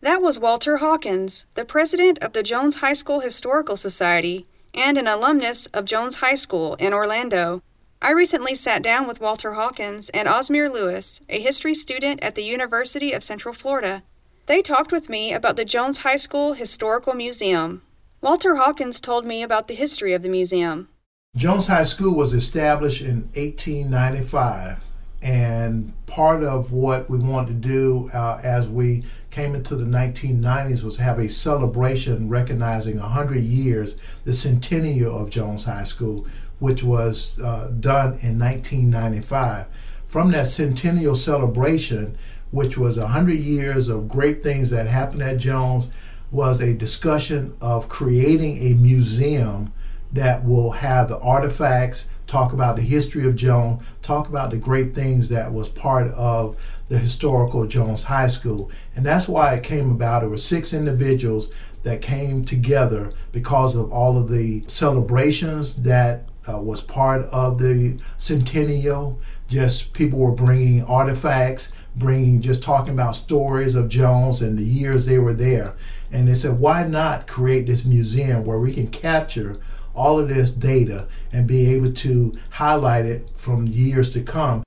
That 0.00 0.22
was 0.22 0.38
Walter 0.38 0.78
Hawkins, 0.78 1.46
the 1.54 1.64
president 1.64 2.18
of 2.22 2.32
the 2.32 2.42
Jones 2.42 2.76
High 2.76 2.92
School 2.92 3.20
Historical 3.20 3.76
Society 3.76 4.44
and 4.74 4.98
an 4.98 5.06
alumnus 5.06 5.66
of 5.66 5.86
Jones 5.86 6.16
High 6.16 6.34
School 6.34 6.74
in 6.74 6.92
Orlando. 6.92 7.62
I 8.02 8.10
recently 8.10 8.54
sat 8.54 8.82
down 8.82 9.06
with 9.06 9.22
Walter 9.22 9.54
Hawkins 9.54 10.10
and 10.10 10.28
Osmir 10.28 10.70
Lewis, 10.70 11.22
a 11.30 11.40
history 11.40 11.72
student 11.72 12.22
at 12.22 12.34
the 12.34 12.44
University 12.44 13.12
of 13.12 13.24
Central 13.24 13.54
Florida. 13.54 14.02
They 14.44 14.60
talked 14.60 14.92
with 14.92 15.08
me 15.08 15.32
about 15.32 15.56
the 15.56 15.64
Jones 15.64 15.98
High 15.98 16.16
School 16.16 16.52
Historical 16.52 17.14
Museum. 17.14 17.82
Walter 18.20 18.56
Hawkins 18.56 19.00
told 19.00 19.24
me 19.24 19.42
about 19.42 19.66
the 19.66 19.74
history 19.74 20.12
of 20.12 20.20
the 20.20 20.28
museum. 20.28 20.88
Jones 21.36 21.66
High 21.66 21.84
School 21.84 22.14
was 22.14 22.34
established 22.34 23.00
in 23.00 23.30
1895, 23.34 24.82
and 25.22 25.92
part 26.06 26.42
of 26.44 26.72
what 26.72 27.08
we 27.08 27.18
wanted 27.18 27.62
to 27.62 27.68
do 27.68 28.10
uh, 28.12 28.40
as 28.44 28.68
we 28.68 29.04
came 29.30 29.54
into 29.54 29.74
the 29.74 29.84
1990s 29.84 30.82
was 30.82 30.96
have 30.98 31.18
a 31.18 31.28
celebration 31.28 32.28
recognizing 32.28 32.98
100 32.98 33.38
years, 33.38 33.96
the 34.24 34.32
centennial 34.32 35.18
of 35.18 35.30
Jones 35.30 35.64
High 35.64 35.84
School, 35.84 36.26
which 36.58 36.82
was 36.82 37.38
uh, 37.40 37.70
done 37.80 38.18
in 38.22 38.38
1995. 38.38 39.66
From 40.06 40.30
that 40.30 40.46
centennial 40.46 41.14
celebration, 41.14 42.16
which 42.50 42.78
was 42.78 42.98
100 42.98 43.34
years 43.34 43.88
of 43.88 44.08
great 44.08 44.42
things 44.42 44.70
that 44.70 44.86
happened 44.86 45.22
at 45.22 45.38
Jones, 45.38 45.88
was 46.30 46.60
a 46.60 46.74
discussion 46.74 47.56
of 47.60 47.88
creating 47.88 48.58
a 48.58 48.74
museum 48.74 49.72
that 50.12 50.44
will 50.44 50.70
have 50.70 51.08
the 51.08 51.18
artifacts, 51.18 52.06
talk 52.26 52.52
about 52.52 52.76
the 52.76 52.82
history 52.82 53.26
of 53.26 53.36
Jones, 53.36 53.82
talk 54.02 54.28
about 54.28 54.50
the 54.50 54.56
great 54.56 54.94
things 54.94 55.28
that 55.28 55.52
was 55.52 55.68
part 55.68 56.08
of 56.08 56.56
the 56.88 56.98
historical 56.98 57.66
Jones 57.66 58.02
High 58.02 58.28
School. 58.28 58.70
And 58.94 59.04
that's 59.04 59.28
why 59.28 59.54
it 59.54 59.62
came 59.62 59.90
about. 59.90 60.20
There 60.20 60.30
were 60.30 60.36
six 60.36 60.72
individuals 60.72 61.52
that 61.82 62.02
came 62.02 62.44
together 62.44 63.12
because 63.32 63.76
of 63.76 63.92
all 63.92 64.18
of 64.18 64.28
the 64.28 64.64
celebrations 64.66 65.74
that 65.82 66.28
uh, 66.48 66.58
was 66.58 66.80
part 66.80 67.22
of 67.26 67.58
the 67.58 67.98
centennial. 68.16 69.20
Just 69.48 69.92
people 69.92 70.18
were 70.18 70.32
bringing 70.32 70.84
artifacts, 70.84 71.72
bringing 71.96 72.40
just 72.40 72.62
talking 72.62 72.94
about 72.94 73.16
stories 73.16 73.74
of 73.74 73.88
Jones 73.88 74.42
and 74.42 74.58
the 74.58 74.64
years 74.64 75.06
they 75.06 75.18
were 75.18 75.32
there. 75.32 75.74
And 76.12 76.28
they 76.28 76.34
said, 76.34 76.60
why 76.60 76.84
not 76.84 77.26
create 77.26 77.66
this 77.66 77.84
museum 77.84 78.44
where 78.44 78.58
we 78.58 78.72
can 78.72 78.88
capture 78.88 79.58
all 79.96 80.18
of 80.18 80.28
this 80.28 80.50
data 80.50 81.08
and 81.32 81.46
be 81.46 81.74
able 81.74 81.90
to 81.90 82.32
highlight 82.50 83.06
it 83.06 83.28
from 83.34 83.66
years 83.66 84.12
to 84.12 84.20
come. 84.20 84.62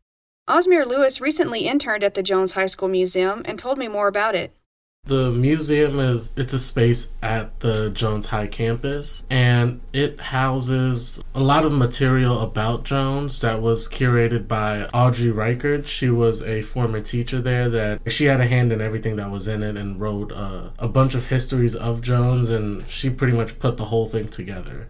Osmir 0.49 0.85
Lewis 0.85 1.21
recently 1.21 1.67
interned 1.67 2.03
at 2.03 2.15
the 2.15 2.23
Jones 2.23 2.53
High 2.53 2.65
School 2.65 2.89
Museum 2.89 3.43
and 3.45 3.59
told 3.59 3.77
me 3.77 3.87
more 3.87 4.07
about 4.07 4.33
it. 4.33 4.51
The 5.09 5.31
museum 5.31 5.99
is 5.99 6.29
it's 6.35 6.53
a 6.53 6.59
space 6.59 7.07
at 7.23 7.61
the 7.61 7.89
Jones 7.89 8.27
High 8.27 8.45
campus 8.45 9.23
and 9.27 9.81
it 9.91 10.21
houses 10.21 11.19
a 11.33 11.39
lot 11.39 11.65
of 11.65 11.71
material 11.71 12.41
about 12.41 12.83
Jones 12.83 13.41
that 13.41 13.59
was 13.59 13.87
curated 13.87 14.47
by 14.47 14.83
Audrey 14.93 15.31
Reichert. 15.31 15.87
She 15.87 16.11
was 16.11 16.43
a 16.43 16.61
former 16.61 17.01
teacher 17.01 17.41
there 17.41 17.69
that 17.69 18.11
she 18.11 18.25
had 18.25 18.39
a 18.39 18.45
hand 18.45 18.71
in 18.71 18.81
everything 18.81 19.15
that 19.15 19.31
was 19.31 19.47
in 19.47 19.63
it 19.63 19.77
and 19.77 19.99
wrote 19.99 20.31
uh, 20.31 20.69
a 20.77 20.87
bunch 20.87 21.15
of 21.15 21.29
histories 21.29 21.73
of 21.73 22.03
Jones 22.03 22.51
and 22.51 22.87
she 22.87 23.09
pretty 23.09 23.33
much 23.33 23.57
put 23.57 23.77
the 23.77 23.85
whole 23.85 24.05
thing 24.05 24.27
together. 24.27 24.87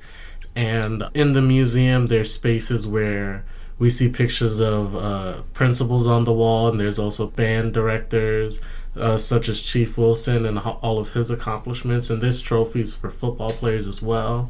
And 0.53 1.05
in 1.13 1.31
the 1.31 1.41
museum 1.41 2.07
there's 2.07 2.33
spaces 2.33 2.85
where 2.85 3.45
we 3.77 3.89
see 3.89 4.09
pictures 4.09 4.59
of 4.59 4.93
uh, 4.93 5.43
principals 5.53 6.05
on 6.05 6.25
the 6.25 6.33
wall, 6.33 6.67
and 6.67 6.77
there's 6.77 6.99
also 6.99 7.27
band 7.27 7.73
directors, 7.73 8.59
uh, 8.99 9.17
such 9.17 9.49
as 9.49 9.61
Chief 9.61 9.97
Wilson 9.97 10.45
and 10.45 10.59
all 10.59 10.99
of 10.99 11.11
his 11.11 11.31
accomplishments. 11.31 12.09
And 12.09 12.21
there's 12.21 12.41
trophies 12.41 12.95
for 12.95 13.09
football 13.09 13.51
players 13.51 13.87
as 13.87 14.01
well. 14.01 14.49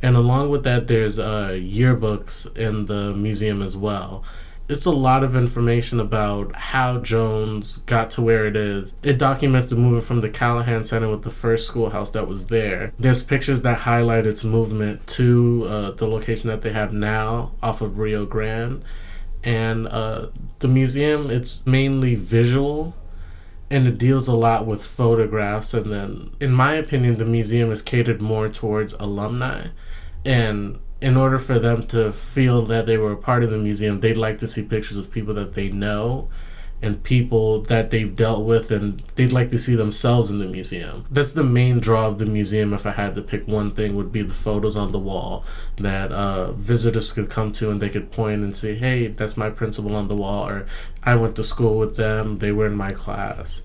And 0.00 0.16
along 0.16 0.50
with 0.50 0.64
that, 0.64 0.86
there's 0.86 1.18
uh, 1.18 1.48
yearbooks 1.50 2.56
in 2.56 2.86
the 2.86 3.14
museum 3.14 3.62
as 3.62 3.76
well 3.76 4.24
it's 4.68 4.84
a 4.84 4.92
lot 4.92 5.24
of 5.24 5.34
information 5.34 5.98
about 5.98 6.54
how 6.54 6.98
Jones 6.98 7.78
got 7.86 8.10
to 8.10 8.22
where 8.22 8.46
it 8.46 8.54
is. 8.54 8.92
It 9.02 9.18
documents 9.18 9.68
the 9.68 9.76
movement 9.76 10.04
from 10.04 10.20
the 10.20 10.28
Callahan 10.28 10.84
Center 10.84 11.08
with 11.08 11.22
the 11.22 11.30
first 11.30 11.66
schoolhouse 11.66 12.10
that 12.10 12.28
was 12.28 12.48
there. 12.48 12.92
There's 12.98 13.22
pictures 13.22 13.62
that 13.62 13.78
highlight 13.78 14.26
its 14.26 14.44
movement 14.44 15.06
to 15.08 15.66
uh, 15.66 15.90
the 15.92 16.06
location 16.06 16.48
that 16.48 16.60
they 16.60 16.72
have 16.72 16.92
now 16.92 17.52
off 17.62 17.80
of 17.80 17.98
Rio 17.98 18.26
Grande. 18.26 18.84
And 19.42 19.88
uh, 19.88 20.26
the 20.58 20.68
museum, 20.68 21.30
it's 21.30 21.64
mainly 21.64 22.14
visual 22.14 22.94
and 23.70 23.86
it 23.86 23.98
deals 23.98 24.28
a 24.28 24.34
lot 24.34 24.66
with 24.66 24.84
photographs. 24.84 25.74
And 25.74 25.92
then, 25.92 26.30
in 26.40 26.52
my 26.52 26.74
opinion, 26.74 27.16
the 27.16 27.24
museum 27.24 27.70
is 27.70 27.82
catered 27.82 28.20
more 28.20 28.48
towards 28.48 28.94
alumni. 28.94 29.68
And 30.24 30.78
in 31.00 31.16
order 31.16 31.38
for 31.38 31.58
them 31.58 31.82
to 31.84 32.12
feel 32.12 32.64
that 32.66 32.86
they 32.86 32.96
were 32.96 33.12
a 33.12 33.16
part 33.16 33.44
of 33.44 33.50
the 33.50 33.58
museum, 33.58 34.00
they'd 34.00 34.16
like 34.16 34.38
to 34.38 34.48
see 34.48 34.62
pictures 34.62 34.96
of 34.96 35.12
people 35.12 35.34
that 35.34 35.54
they 35.54 35.68
know 35.68 36.28
and 36.80 37.02
people 37.02 37.62
that 37.62 37.90
they've 37.90 38.14
dealt 38.14 38.44
with, 38.44 38.70
and 38.70 39.02
they'd 39.14 39.32
like 39.32 39.50
to 39.50 39.58
see 39.58 39.74
themselves 39.74 40.30
in 40.30 40.38
the 40.38 40.46
museum. 40.46 41.04
That's 41.10 41.32
the 41.32 41.44
main 41.44 41.80
draw 41.80 42.06
of 42.06 42.18
the 42.18 42.26
museum. 42.26 42.72
If 42.72 42.86
I 42.86 42.92
had 42.92 43.14
to 43.14 43.22
pick 43.22 43.46
one 43.46 43.70
thing, 43.72 43.96
would 43.96 44.12
be 44.12 44.22
the 44.22 44.34
photos 44.34 44.76
on 44.76 44.92
the 44.92 44.98
wall 44.98 45.44
that 45.76 46.12
uh, 46.12 46.52
visitors 46.52 47.12
could 47.12 47.30
come 47.30 47.52
to 47.52 47.70
and 47.70 47.80
they 47.80 47.88
could 47.88 48.10
point 48.10 48.42
and 48.42 48.54
say, 48.54 48.74
"Hey, 48.74 49.08
that's 49.08 49.36
my 49.36 49.50
principal 49.50 49.94
on 49.96 50.08
the 50.08 50.16
wall," 50.16 50.48
or 50.48 50.66
"I 51.02 51.14
went 51.16 51.36
to 51.36 51.44
school 51.44 51.78
with 51.78 51.96
them. 51.96 52.38
They 52.38 52.52
were 52.52 52.66
in 52.66 52.76
my 52.76 52.90
class." 52.90 53.62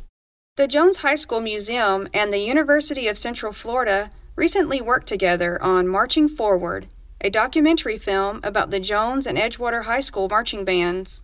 The 0.55 0.67
Jones 0.67 0.97
High 0.97 1.15
School 1.15 1.41
Museum 1.41 2.07
and 2.13 2.31
the 2.31 2.37
University 2.37 3.07
of 3.07 3.17
Central 3.17 3.53
Florida 3.53 4.09
recently 4.35 4.81
worked 4.81 5.07
together 5.07 5.61
on 5.61 5.87
Marching 5.87 6.27
Forward 6.27 6.87
a 7.23 7.29
documentary 7.29 7.97
film 7.97 8.41
about 8.43 8.69
the 8.69 8.81
Jones 8.81 9.25
and 9.25 9.37
Edgewater 9.37 9.85
High 9.85 10.01
School 10.01 10.27
marching 10.29 10.65
bands. 10.65 11.23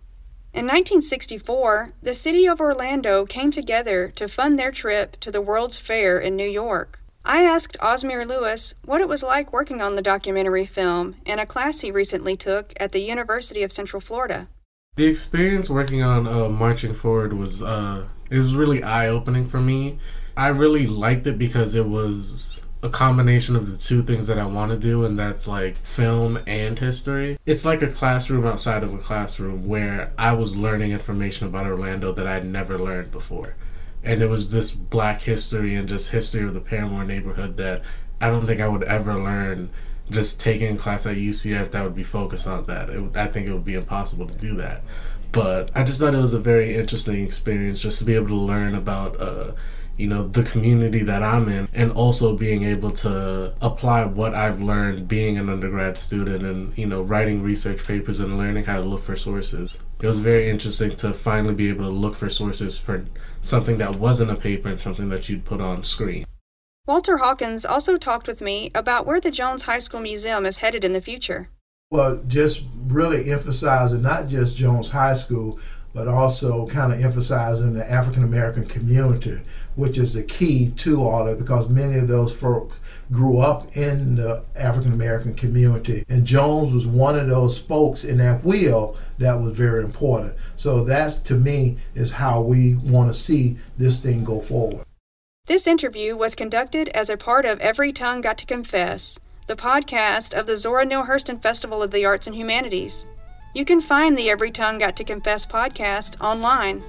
In 0.52 0.66
1964, 0.66 1.92
the 2.02 2.12
city 2.12 2.46
of 2.46 2.60
Orlando 2.60 3.24
came 3.24 3.52
together 3.52 4.12
to 4.16 4.26
fund 4.26 4.58
their 4.58 4.72
trip 4.72 5.16
to 5.20 5.30
the 5.30 5.40
World's 5.40 5.78
Fair 5.78 6.18
in 6.18 6.34
New 6.34 6.48
York. 6.48 7.00
I 7.24 7.42
asked 7.42 7.78
Osmir 7.78 8.26
Lewis 8.26 8.74
what 8.84 9.00
it 9.00 9.08
was 9.08 9.22
like 9.22 9.52
working 9.52 9.80
on 9.80 9.94
the 9.94 10.02
documentary 10.02 10.66
film 10.66 11.14
in 11.24 11.38
a 11.38 11.46
class 11.46 11.80
he 11.80 11.92
recently 11.92 12.36
took 12.36 12.72
at 12.80 12.90
the 12.90 12.98
University 12.98 13.62
of 13.62 13.70
Central 13.70 14.00
Florida. 14.00 14.48
The 14.96 15.06
experience 15.06 15.70
working 15.70 16.02
on 16.02 16.26
uh, 16.26 16.48
Marching 16.48 16.94
Forward 16.94 17.32
was 17.32 17.62
uh, 17.62 18.08
was 18.28 18.52
really 18.52 18.82
eye 18.82 19.06
opening 19.06 19.44
for 19.44 19.60
me. 19.60 20.00
I 20.36 20.48
really 20.48 20.88
liked 20.88 21.28
it 21.28 21.38
because 21.38 21.76
it 21.76 21.86
was 21.86 22.60
a 22.82 22.88
combination 22.88 23.56
of 23.56 23.70
the 23.70 23.76
two 23.76 24.02
things 24.02 24.26
that 24.26 24.38
I 24.38 24.46
want 24.46 24.72
to 24.72 24.78
do, 24.78 25.04
and 25.04 25.18
that's 25.18 25.46
like 25.46 25.76
film 25.84 26.38
and 26.46 26.78
history. 26.78 27.38
It's 27.44 27.64
like 27.64 27.82
a 27.82 27.88
classroom 27.88 28.46
outside 28.46 28.82
of 28.82 28.94
a 28.94 28.98
classroom 28.98 29.68
where 29.68 30.12
I 30.16 30.32
was 30.32 30.56
learning 30.56 30.92
information 30.92 31.46
about 31.46 31.66
Orlando 31.66 32.12
that 32.12 32.26
I'd 32.26 32.46
never 32.46 32.78
learned 32.78 33.10
before. 33.10 33.54
And 34.02 34.22
it 34.22 34.30
was 34.30 34.50
this 34.50 34.70
black 34.70 35.20
history 35.20 35.74
and 35.74 35.86
just 35.86 36.10
history 36.10 36.42
of 36.42 36.54
the 36.54 36.60
Paramore 36.60 37.04
neighborhood 37.04 37.58
that 37.58 37.82
I 38.18 38.30
don't 38.30 38.46
think 38.46 38.62
I 38.62 38.68
would 38.68 38.84
ever 38.84 39.14
learn 39.14 39.68
just 40.10 40.40
taking 40.40 40.76
class 40.78 41.06
at 41.06 41.16
UCF 41.16 41.70
that 41.70 41.84
would 41.84 41.94
be 41.94 42.02
focused 42.02 42.46
on 42.46 42.64
that. 42.64 42.88
It, 42.88 43.16
I 43.16 43.26
think 43.26 43.46
it 43.46 43.52
would 43.52 43.64
be 43.64 43.74
impossible 43.74 44.26
to 44.26 44.38
do 44.38 44.56
that. 44.56 44.82
But 45.32 45.70
I 45.74 45.84
just 45.84 46.00
thought 46.00 46.14
it 46.14 46.18
was 46.18 46.34
a 46.34 46.40
very 46.40 46.76
interesting 46.76 47.24
experience 47.24 47.80
just 47.80 47.98
to 47.98 48.04
be 48.04 48.14
able 48.14 48.28
to 48.28 48.34
learn 48.34 48.74
about. 48.74 49.20
Uh, 49.20 49.52
you 50.00 50.06
know 50.06 50.26
the 50.26 50.42
community 50.42 51.02
that 51.04 51.22
I'm 51.22 51.46
in 51.50 51.68
and 51.74 51.92
also 51.92 52.34
being 52.34 52.64
able 52.64 52.90
to 53.04 53.52
apply 53.60 54.06
what 54.06 54.34
I've 54.34 54.62
learned 54.62 55.06
being 55.06 55.36
an 55.36 55.50
undergrad 55.50 55.98
student 55.98 56.42
and 56.42 56.76
you 56.78 56.86
know 56.86 57.02
writing 57.02 57.42
research 57.42 57.84
papers 57.84 58.18
and 58.18 58.38
learning 58.38 58.64
how 58.64 58.78
to 58.78 58.82
look 58.82 59.02
for 59.02 59.14
sources. 59.14 59.78
It 60.00 60.06
was 60.06 60.18
very 60.18 60.48
interesting 60.48 60.96
to 60.96 61.12
finally 61.12 61.54
be 61.54 61.68
able 61.68 61.84
to 61.84 61.90
look 61.90 62.14
for 62.14 62.30
sources 62.30 62.78
for 62.78 63.04
something 63.42 63.76
that 63.76 63.96
wasn't 63.96 64.30
a 64.30 64.36
paper 64.36 64.70
and 64.70 64.80
something 64.80 65.10
that 65.10 65.28
you'd 65.28 65.44
put 65.44 65.60
on 65.60 65.84
screen. 65.84 66.24
Walter 66.86 67.18
Hawkins 67.18 67.66
also 67.66 67.98
talked 67.98 68.26
with 68.26 68.40
me 68.40 68.70
about 68.74 69.06
where 69.06 69.20
the 69.20 69.30
Jones 69.30 69.62
High 69.62 69.78
School 69.80 70.00
Museum 70.00 70.46
is 70.46 70.58
headed 70.58 70.82
in 70.82 70.94
the 70.94 71.02
future. 71.02 71.50
Well, 71.90 72.22
just 72.26 72.64
really 72.86 73.30
emphasizing 73.30 74.00
not 74.00 74.28
just 74.28 74.56
Jones 74.56 74.88
High 74.88 75.14
School, 75.14 75.58
but 75.92 76.06
also 76.06 76.66
kind 76.66 76.92
of 76.92 77.02
emphasizing 77.02 77.74
the 77.74 77.90
African 77.90 78.22
American 78.22 78.64
community, 78.64 79.40
which 79.74 79.98
is 79.98 80.14
the 80.14 80.22
key 80.22 80.70
to 80.72 81.02
all 81.02 81.26
of 81.26 81.34
it 81.34 81.38
because 81.38 81.68
many 81.68 81.96
of 81.96 82.08
those 82.08 82.32
folks 82.32 82.80
grew 83.10 83.38
up 83.38 83.76
in 83.76 84.14
the 84.16 84.42
African 84.54 84.92
American 84.92 85.34
community. 85.34 86.04
And 86.08 86.24
Jones 86.24 86.72
was 86.72 86.86
one 86.86 87.18
of 87.18 87.28
those 87.28 87.56
spokes 87.56 88.04
in 88.04 88.18
that 88.18 88.44
wheel 88.44 88.96
that 89.18 89.40
was 89.40 89.56
very 89.56 89.82
important. 89.82 90.34
So 90.56 90.84
that's 90.84 91.16
to 91.16 91.34
me 91.34 91.78
is 91.94 92.12
how 92.12 92.40
we 92.40 92.74
want 92.76 93.12
to 93.12 93.18
see 93.18 93.56
this 93.76 93.98
thing 93.98 94.24
go 94.24 94.40
forward. 94.40 94.84
This 95.46 95.66
interview 95.66 96.16
was 96.16 96.36
conducted 96.36 96.90
as 96.90 97.10
a 97.10 97.16
part 97.16 97.44
of 97.44 97.58
Every 97.58 97.92
Tongue 97.92 98.20
Got 98.20 98.38
to 98.38 98.46
Confess, 98.46 99.18
the 99.48 99.56
podcast 99.56 100.38
of 100.38 100.46
the 100.46 100.56
Zora 100.56 100.84
Neale 100.84 101.06
Hurston 101.06 101.42
Festival 101.42 101.82
of 101.82 101.90
the 101.90 102.04
Arts 102.04 102.28
and 102.28 102.36
Humanities. 102.36 103.04
You 103.52 103.64
can 103.64 103.80
find 103.80 104.16
the 104.16 104.30
Every 104.30 104.52
Tongue 104.52 104.78
Got 104.78 104.94
to 104.96 105.04
Confess 105.04 105.44
podcast 105.44 106.20
online. 106.20 106.84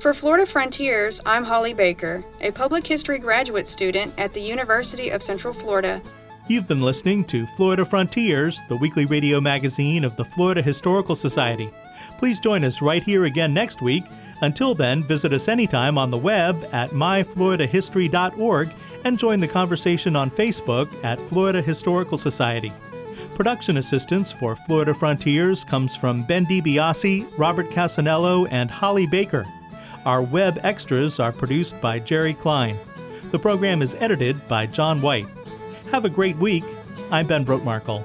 For 0.00 0.12
Florida 0.12 0.44
Frontiers, 0.44 1.20
I'm 1.24 1.44
Holly 1.44 1.74
Baker, 1.74 2.24
a 2.40 2.50
public 2.50 2.84
history 2.84 3.20
graduate 3.20 3.68
student 3.68 4.12
at 4.18 4.34
the 4.34 4.40
University 4.40 5.10
of 5.10 5.22
Central 5.22 5.54
Florida. 5.54 6.02
You've 6.48 6.66
been 6.66 6.82
listening 6.82 7.22
to 7.26 7.46
Florida 7.46 7.84
Frontiers, 7.84 8.60
the 8.68 8.74
weekly 8.74 9.04
radio 9.04 9.40
magazine 9.40 10.02
of 10.02 10.16
the 10.16 10.24
Florida 10.24 10.60
Historical 10.60 11.14
Society. 11.14 11.70
Please 12.18 12.40
join 12.40 12.64
us 12.64 12.82
right 12.82 13.04
here 13.04 13.26
again 13.26 13.54
next 13.54 13.80
week. 13.80 14.02
Until 14.40 14.74
then, 14.74 15.04
visit 15.04 15.32
us 15.32 15.46
anytime 15.46 15.96
on 15.96 16.10
the 16.10 16.18
web 16.18 16.68
at 16.72 16.90
myfloridahistory.org 16.90 18.70
and 19.04 19.18
join 19.20 19.38
the 19.38 19.46
conversation 19.46 20.16
on 20.16 20.32
Facebook 20.32 20.92
at 21.04 21.20
Florida 21.20 21.62
Historical 21.62 22.18
Society. 22.18 22.72
Production 23.34 23.78
assistance 23.78 24.30
for 24.30 24.54
Florida 24.54 24.92
Frontiers 24.92 25.64
comes 25.64 25.96
from 25.96 26.22
Ben 26.22 26.44
DiBiase, 26.44 27.26
Robert 27.38 27.70
Cassanello, 27.70 28.46
and 28.50 28.70
Holly 28.70 29.06
Baker. 29.06 29.46
Our 30.04 30.22
web 30.22 30.60
extras 30.62 31.18
are 31.18 31.32
produced 31.32 31.80
by 31.80 31.98
Jerry 31.98 32.34
Klein. 32.34 32.76
The 33.30 33.38
program 33.38 33.80
is 33.80 33.94
edited 33.94 34.46
by 34.48 34.66
John 34.66 35.00
White. 35.00 35.26
Have 35.90 36.04
a 36.04 36.10
great 36.10 36.36
week. 36.36 36.64
I'm 37.10 37.26
Ben 37.26 37.44
Brotemarkle. 37.44 38.04